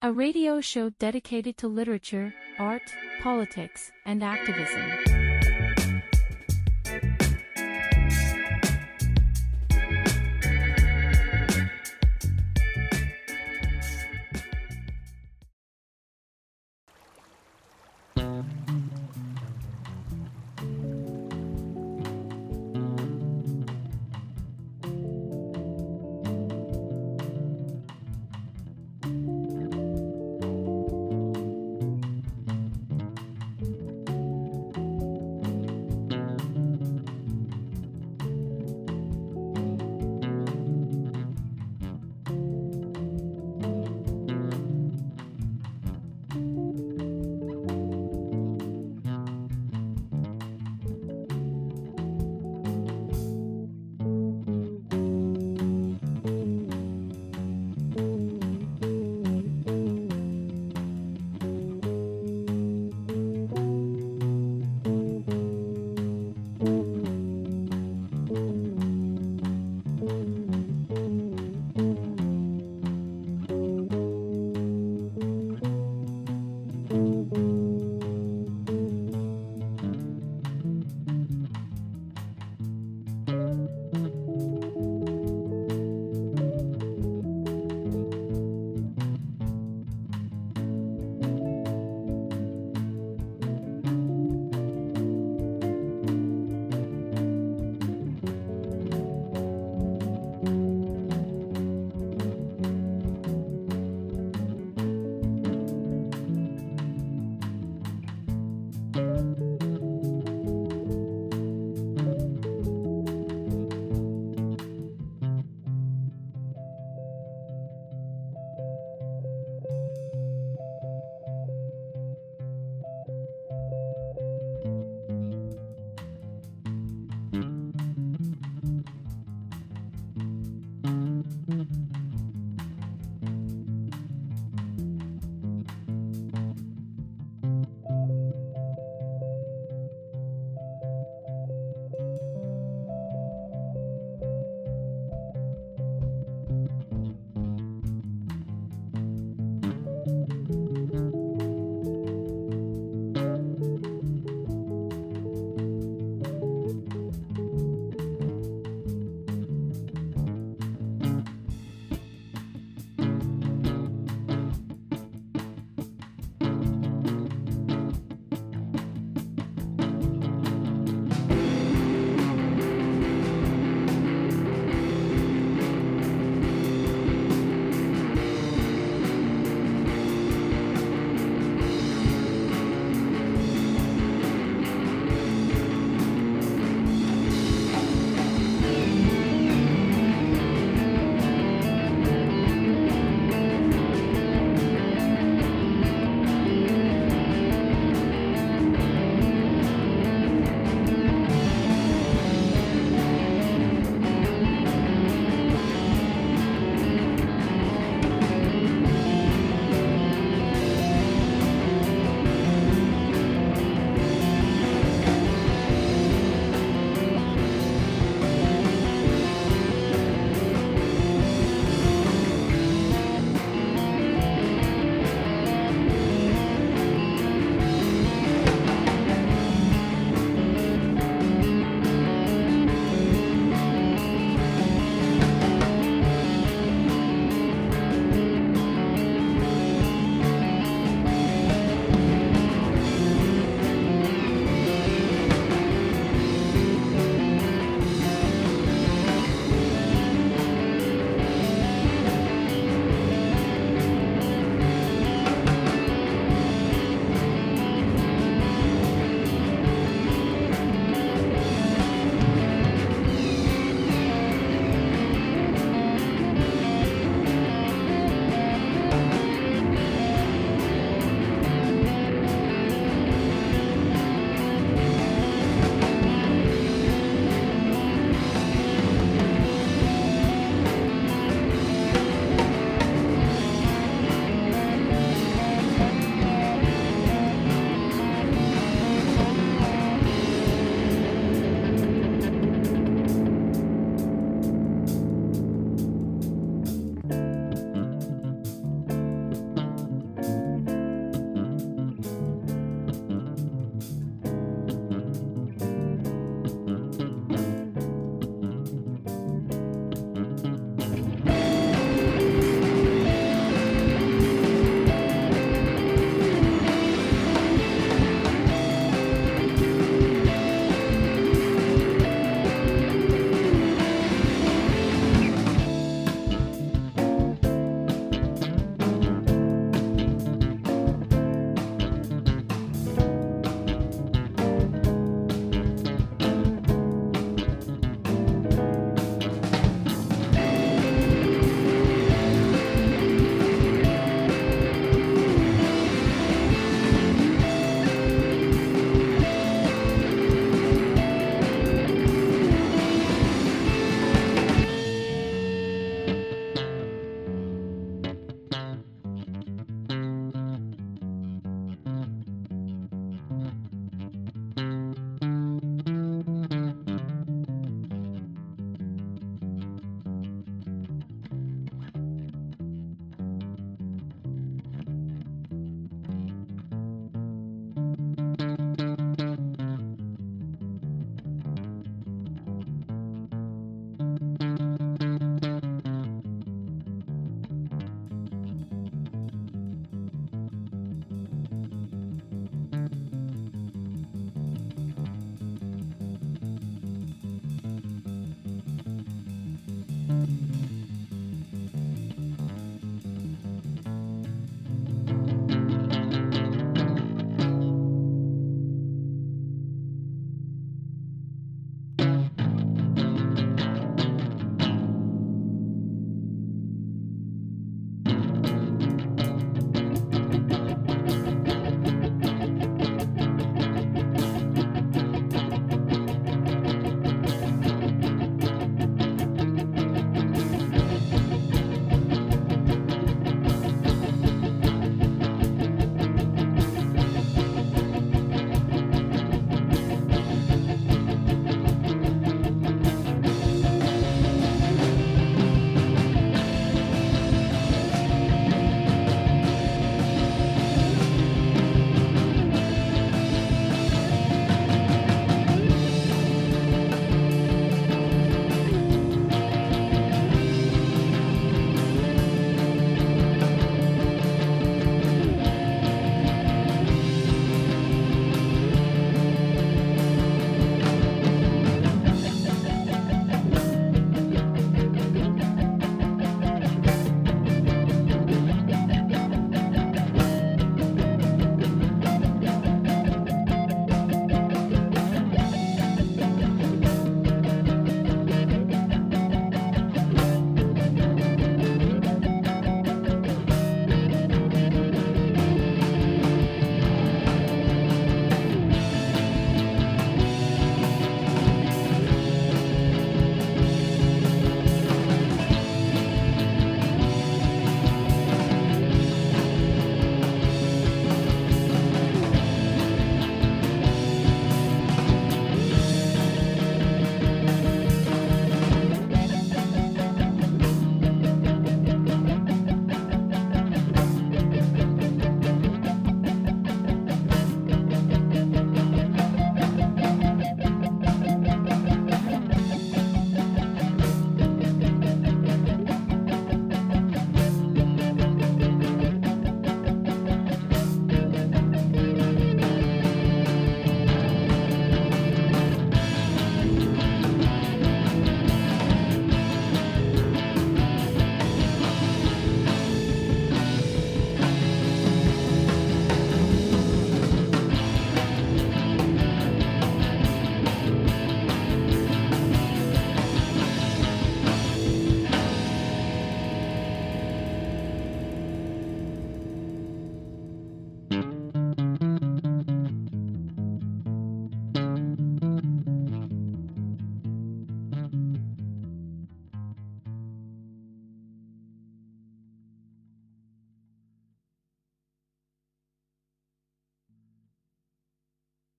[0.00, 5.33] a radio show dedicated to literature, art, politics, and activism.